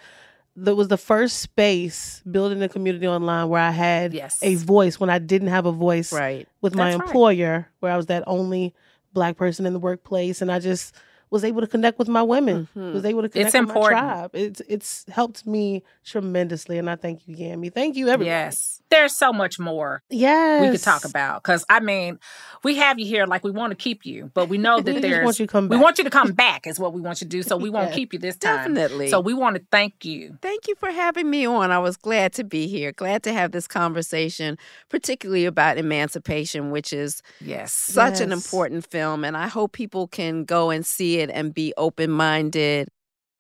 that 0.56 0.76
was 0.76 0.88
the 0.88 0.98
first 0.98 1.38
space 1.40 2.22
building 2.30 2.62
a 2.62 2.70
community 2.70 3.08
online 3.08 3.50
where 3.50 3.62
I 3.62 3.72
had 3.72 4.14
Yes. 4.14 4.40
a 4.44 4.56
voice 4.56 5.00
when 5.00 5.10
I 5.10 5.20
didn't 5.20 5.48
have 5.48 5.66
a 5.66 5.72
voice 5.72 6.12
Right. 6.14 6.48
with 6.62 6.76
my 6.76 6.92
That's 6.92 7.00
right. 7.00 7.06
employer, 7.08 7.68
where 7.80 7.92
I 7.92 7.98
was 7.98 8.06
that 8.08 8.24
only 8.28 8.74
black 9.14 9.36
person 9.38 9.66
in 9.66 9.74
the 9.74 9.80
workplace. 9.80 10.42
And 10.42 10.52
I 10.52 10.60
just 10.60 10.94
was 11.34 11.44
able 11.44 11.62
to 11.62 11.68
connect 11.68 11.98
with 11.98 12.08
my 12.08 12.22
women, 12.22 12.68
Mhm. 12.78 12.94
was 12.94 13.04
able 13.06 13.24
to 13.24 13.28
connect 13.30 13.48
It's 13.48 13.54
with 13.60 13.68
important. 13.70 14.04
my 14.06 14.14
tribe. 14.14 14.30
It's 14.34 14.62
it's 14.70 15.04
helped 15.10 15.48
me 15.48 15.84
tremendously, 16.06 16.78
and 16.78 16.88
I 16.90 16.96
thank 16.96 17.28
you, 17.28 17.36
Gammy. 17.36 17.70
Thank 17.70 17.96
you, 17.96 18.08
everybody. 18.08 18.28
Yes. 18.30 18.82
There's 18.92 19.18
so 19.18 19.34
much 19.34 19.58
more 19.58 20.04
Yes. 20.12 20.62
we 20.62 20.70
could 20.70 20.84
talk 20.84 21.04
about. 21.06 21.42
Because, 21.42 21.66
I 21.68 21.80
mean, 21.80 22.20
we 22.64 22.76
have 22.76 23.00
you 23.00 23.08
here 23.08 23.26
like 23.26 23.44
we 23.44 23.50
want 23.50 23.72
to 23.72 23.76
keep 23.76 24.06
you, 24.06 24.30
but 24.36 24.48
we 24.48 24.60
know 24.60 24.78
that 24.82 24.92
just 24.92 25.02
there's. 25.02 25.26
want 25.26 25.40
you 25.40 25.48
to 25.48 25.52
come 25.52 25.68
We 25.70 25.78
want 25.78 25.98
you 25.98 26.04
to 26.04 26.12
come 26.12 26.34
back, 26.34 26.68
is 26.68 26.80
what 26.80 26.94
we 26.94 27.02
want 27.02 27.20
you 27.20 27.26
to 27.26 27.30
do. 27.30 27.42
So 27.42 27.58
we 27.58 27.72
won't 27.72 27.88
Yes. 27.88 27.96
keep 28.00 28.14
you 28.14 28.20
this 28.20 28.38
time. 28.38 28.76
Definitely. 28.76 29.10
So 29.10 29.20
we 29.20 29.34
want 29.34 29.56
to 29.56 29.64
thank 29.72 30.06
you. 30.06 30.38
Thank 30.44 30.68
you 30.68 30.76
for 30.76 30.92
having 30.92 31.28
me 31.30 31.48
on. 31.48 31.72
I 31.72 31.80
was 31.80 31.98
glad 31.98 32.34
to 32.34 32.44
be 32.44 32.68
here. 32.68 32.92
Glad 32.92 33.24
to 33.24 33.34
have 33.34 33.52
this 33.52 33.68
conversation, 33.68 34.60
particularly 34.90 35.46
about 35.46 35.80
emancipation, 35.80 36.70
which 36.70 36.94
is 36.94 37.24
Yes. 37.42 37.74
such 37.74 38.22
an 38.22 38.32
important 38.32 38.86
film. 38.86 39.24
And 39.26 39.36
I 39.36 39.48
hope 39.48 39.72
people 39.72 40.08
can 40.08 40.44
go 40.44 40.70
and 40.70 40.86
see 40.86 41.18
it 41.20 41.23
and 41.32 41.54
be 41.54 41.74
open 41.78 42.12
minded. 42.12 42.90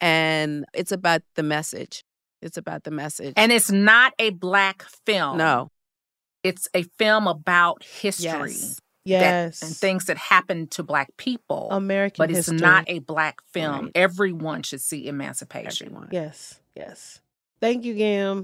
And 0.01 0.65
it's 0.73 0.91
about 0.91 1.21
the 1.36 1.43
message. 1.43 2.03
It's 2.41 2.57
about 2.57 2.84
the 2.84 2.91
message. 2.91 3.34
And 3.38 3.51
it's 3.51 3.71
not 3.71 4.13
a 4.19 4.31
black 4.31 4.84
film. 5.05 5.38
no. 5.38 5.69
It's 6.43 6.67
a 6.73 6.84
film 6.99 7.25
about 7.25 7.84
history. 7.84 8.51
Yes. 8.51 8.79
Yes. 9.05 9.59
That, 9.59 9.65
and 9.67 9.75
things 9.75 10.05
that 10.05 10.17
happened 10.17 10.71
to 10.71 10.84
black 10.84 11.15
people. 11.17 11.69
American 11.71 12.21
but 12.21 12.29
it's 12.29 12.49
history. 12.49 12.57
not 12.57 12.86
a 12.88 12.99
black 12.99 13.41
film. 13.53 13.86
Right. 13.86 13.91
Everyone 13.95 14.63
should 14.63 14.81
see 14.81 15.07
Emancipation. 15.07 15.88
Everyone. 15.88 16.09
Yes. 16.11 16.59
Yes. 16.75 17.19
Thank 17.59 17.86
you, 17.86 17.93
Gam. 17.95 18.43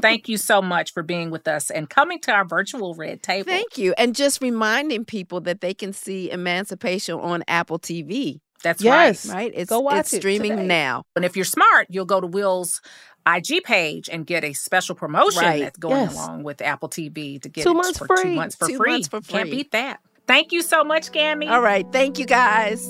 Thank 0.00 0.28
you 0.28 0.36
so 0.38 0.62
much 0.62 0.92
for 0.92 1.02
being 1.02 1.30
with 1.30 1.46
us 1.46 1.70
and 1.70 1.88
coming 1.88 2.20
to 2.20 2.32
our 2.32 2.44
virtual 2.44 2.94
red 2.94 3.22
table. 3.22 3.46
Thank 3.46 3.78
you. 3.78 3.94
And 3.98 4.14
just 4.14 4.40
reminding 4.40 5.04
people 5.04 5.40
that 5.42 5.60
they 5.60 5.74
can 5.74 5.92
see 5.92 6.30
Emancipation 6.30 7.18
on 7.18 7.44
Apple 7.48 7.78
TV, 7.78 8.40
That's 8.62 8.82
Yes. 8.82 9.26
right. 9.26 9.34
right? 9.34 9.52
It's, 9.54 9.68
Go 9.70 9.80
watch 9.80 9.98
it's 10.00 10.12
it 10.14 10.16
streaming 10.18 10.52
today. 10.52 10.66
now. 10.66 11.04
And 11.16 11.24
if 11.24 11.36
you're 11.36 11.44
smart, 11.44 11.86
you'll 11.90 12.04
go 12.04 12.20
to 12.20 12.26
Will's 12.26 12.80
IG 13.26 13.62
page 13.64 14.08
and 14.10 14.26
get 14.26 14.42
a 14.44 14.52
special 14.52 14.94
promotion 14.94 15.42
Right. 15.42 15.62
that's 15.62 15.78
going 15.78 16.02
Yes. 16.02 16.14
along 16.14 16.42
with 16.42 16.60
Apple 16.60 16.88
TV 16.88 17.38
to 17.40 17.48
get 17.48 17.64
Two 17.64 17.74
months 17.74 17.98
for 17.98 18.06
free. 18.06 18.22
two 18.22 18.30
months 18.32 18.56
for 18.56 18.68
Two 18.68 18.76
free. 18.76 18.92
months 18.92 19.08
for 19.08 19.20
Can't 19.20 19.50
beat 19.50 19.70
that. 19.72 20.00
Thank 20.26 20.52
you 20.52 20.62
so 20.62 20.82
much, 20.84 21.12
Gammy. 21.12 21.48
All 21.48 21.60
right. 21.60 21.86
Thank 21.92 22.18
you 22.18 22.26
guys. 22.26 22.86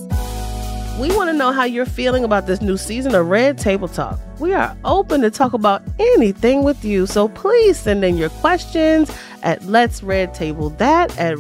We 1.01 1.09
want 1.17 1.31
to 1.31 1.33
know 1.33 1.53
how 1.53 1.65
you're 1.65 1.87
feeling 1.87 2.23
about 2.23 2.47
this 2.47 2.61
new 2.61 2.77
season 2.77 3.15
of 3.15 3.27
Red 3.27 3.57
Table 3.57 3.89
Talk. 3.89 4.21
We 4.39 4.53
are 4.53 4.77
open 4.85 5.23
to 5.23 5.31
talk 5.31 5.55
about 5.55 5.83
anything 5.99 6.65
with 6.65 6.85
you, 6.85 7.07
so 7.07 7.29
please 7.29 7.79
send 7.79 8.05
in 8.05 8.19
your 8.19 8.29
questions 8.29 9.11
at 9.43 9.65
Let's 9.65 10.03
Red 10.03 10.35
Table 10.35 10.69
That 10.71 11.19
at 11.19 11.39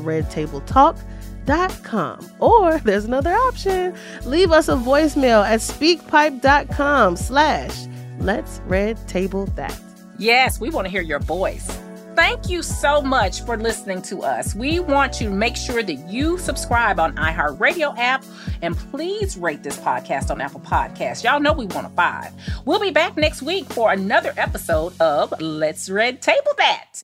redtabletalk.com. 1.46 2.30
Or 2.38 2.78
there's 2.78 3.04
another 3.04 3.32
option. 3.32 3.94
Leave 4.24 4.52
us 4.52 4.68
a 4.68 4.72
voicemail 4.72 5.44
at 5.44 5.60
speakpipe.com 5.60 7.16
slash 7.16 7.86
Let's 8.18 8.60
Red 8.66 9.08
Table 9.08 9.46
That. 9.56 9.78
Yes, 10.18 10.60
we 10.60 10.70
want 10.70 10.86
to 10.86 10.90
hear 10.90 11.02
your 11.02 11.18
voice. 11.18 11.66
Thank 12.14 12.50
you 12.50 12.62
so 12.62 13.00
much 13.00 13.42
for 13.44 13.56
listening 13.56 14.02
to 14.02 14.22
us. 14.22 14.54
We 14.54 14.80
want 14.80 15.18
you 15.18 15.30
to 15.30 15.34
make 15.34 15.56
sure 15.56 15.82
that 15.82 15.94
you 15.94 16.36
subscribe 16.36 17.00
on 17.00 17.16
iHeartRadio 17.16 17.96
app 17.96 18.22
and 18.60 18.76
please 18.76 19.38
rate 19.38 19.62
this 19.62 19.78
podcast 19.78 20.30
on 20.30 20.40
Apple 20.40 20.60
Podcasts. 20.60 21.24
Y'all 21.24 21.40
know 21.40 21.54
we 21.54 21.66
want 21.66 21.86
a 21.86 21.90
five. 21.90 22.32
We'll 22.66 22.80
be 22.80 22.90
back 22.90 23.16
next 23.16 23.40
week 23.40 23.64
for 23.72 23.90
another 23.90 24.34
episode 24.36 24.92
of 25.00 25.32
Let's 25.40 25.88
Red 25.88 26.20
Table 26.20 26.52
That. 26.58 27.02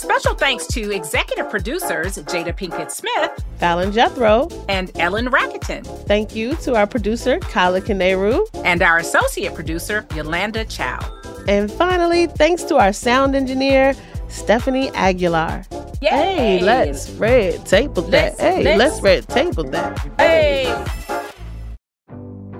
Special 0.00 0.34
thanks 0.34 0.66
to 0.68 0.90
executive 0.92 1.50
producers 1.50 2.16
Jada 2.16 2.56
Pinkett 2.56 2.90
Smith 2.90 3.44
Fallon 3.58 3.92
Jethro. 3.92 4.48
and 4.68 4.90
Ellen 4.98 5.26
Rakieten, 5.26 5.84
Thank 6.06 6.34
you 6.34 6.54
to 6.56 6.74
our 6.74 6.86
producer, 6.86 7.38
Kyla 7.40 7.82
Kaneru. 7.82 8.46
and 8.64 8.80
our 8.82 8.96
associate 8.98 9.54
producer 9.54 10.06
Yolanda 10.14 10.64
Chow. 10.64 10.98
And 11.46 11.70
finally, 11.70 12.26
thanks 12.28 12.62
to 12.64 12.76
our 12.78 12.94
sound 12.94 13.34
engineer, 13.36 13.94
Stephanie 14.28 14.88
Aguilar. 14.94 15.64
Yay! 16.00 16.08
Hey, 16.08 16.60
let's 16.62 17.10
red 17.10 17.66
table 17.66 18.02
that. 18.04 18.38
Let's- 18.38 18.40
hey, 18.40 18.64
let's- 18.64 18.78
let's 18.78 19.02
red 19.02 19.28
table 19.28 19.64
that. 19.64 19.98
Hey! 20.18 20.64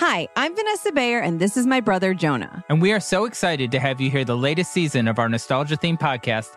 Hi, 0.00 0.28
I'm 0.36 0.54
Vanessa 0.54 0.92
Bayer, 0.92 1.18
and 1.18 1.40
this 1.40 1.56
is 1.56 1.66
my 1.66 1.80
brother 1.80 2.14
Jonah. 2.14 2.62
And 2.68 2.80
we 2.80 2.92
are 2.92 3.00
so 3.00 3.24
excited 3.24 3.72
to 3.72 3.80
have 3.80 4.00
you 4.00 4.12
hear 4.12 4.24
the 4.24 4.36
latest 4.36 4.70
season 4.70 5.08
of 5.08 5.18
our 5.18 5.28
nostalgia 5.28 5.76
themed 5.76 5.98
podcast, 5.98 6.56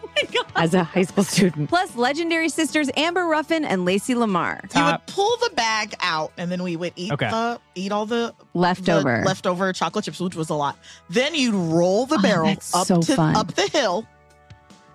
As 0.55 0.73
a 0.73 0.83
high 0.83 1.03
school 1.03 1.23
student. 1.23 1.69
Plus, 1.69 1.95
legendary 1.95 2.49
sisters 2.49 2.89
Amber 2.97 3.25
Ruffin 3.25 3.63
and 3.65 3.85
Lacey 3.85 4.15
Lamar. 4.15 4.61
You 4.75 4.83
would 4.83 5.05
pull 5.07 5.35
the 5.37 5.51
bag 5.55 5.93
out, 6.01 6.31
and 6.37 6.51
then 6.51 6.61
we 6.63 6.75
would 6.75 6.93
eat 6.95 7.11
Okay. 7.13 7.29
the 7.29 7.59
eat 7.75 7.91
all 7.91 8.05
the 8.05 8.33
Leftover. 8.53 9.21
the 9.21 9.27
leftover 9.27 9.71
chocolate 9.73 10.05
chips, 10.05 10.19
which 10.19 10.35
was 10.35 10.49
a 10.49 10.55
lot. 10.55 10.77
Then 11.09 11.33
you'd 11.35 11.53
roll 11.55 12.05
the 12.05 12.15
oh, 12.17 12.21
barrel 12.21 12.47
that's 12.47 12.75
up 12.75 12.87
so 12.87 13.01
to 13.01 13.15
fun. 13.15 13.35
up 13.35 13.53
the 13.55 13.67
hill, 13.67 14.05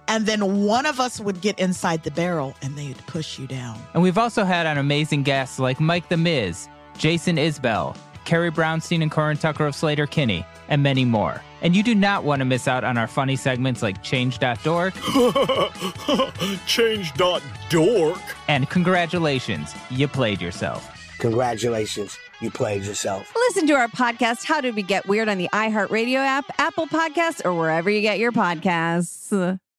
and 0.09 0.27
then 0.27 0.65
one 0.65 0.87
of 0.87 1.01
us 1.01 1.19
would 1.21 1.41
get 1.41 1.59
inside 1.59 2.03
the 2.05 2.11
barrel, 2.13 2.55
and 2.63 2.77
they'd 2.77 2.99
push 3.07 3.39
you 3.39 3.47
down. 3.47 3.79
And 3.95 4.03
we've 4.03 4.19
also 4.19 4.45
had 4.45 4.67
on 4.67 4.79
amazing 4.79 5.23
guests 5.25 5.59
like 5.59 5.81
Mike 5.81 6.09
the 6.09 6.17
Miz, 6.17 6.69
Jason 6.99 7.37
Isbell, 7.37 7.97
Carrie 8.25 8.51
Brownstein 8.51 9.03
and 9.03 9.11
Corin 9.11 9.37
Tucker 9.37 9.67
of 9.67 9.75
Sleater-Kinney, 9.75 10.45
and 10.69 10.83
many 10.83 11.05
more. 11.05 11.41
And 11.63 11.75
you 11.75 11.83
do 11.83 11.95
not 11.95 12.25
want 12.25 12.41
to 12.41 12.45
miss 12.45 12.69
out 12.69 12.85
on 12.85 12.99
our 12.99 13.07
funny 13.07 13.37
segments 13.37 13.83
like 13.83 14.03
Change.dork 14.03 14.95
Change.dork. 16.67 18.19
and 18.49 18.69
Congratulations, 18.71 19.75
you 19.91 20.07
played 20.09 20.41
yourself. 20.41 20.93
Congratulations, 21.19 22.19
you 22.41 22.51
played 22.51 22.85
yourself. 22.85 23.33
Listen 23.35 23.67
to 23.69 23.73
our 23.75 23.89
podcast, 23.89 24.45
How 24.45 24.61
Did 24.61 24.77
We 24.77 24.83
Get 24.83 25.07
Weird, 25.09 25.29
on 25.29 25.39
the 25.39 25.49
iHeartRadio 25.53 26.17
app, 26.17 26.45
Apple 26.59 26.87
Podcasts, 26.87 27.45
or 27.45 27.55
wherever 27.55 27.89
you 27.91 28.01
get 28.03 28.19
your 28.19 28.33
podcasts. 28.33 29.59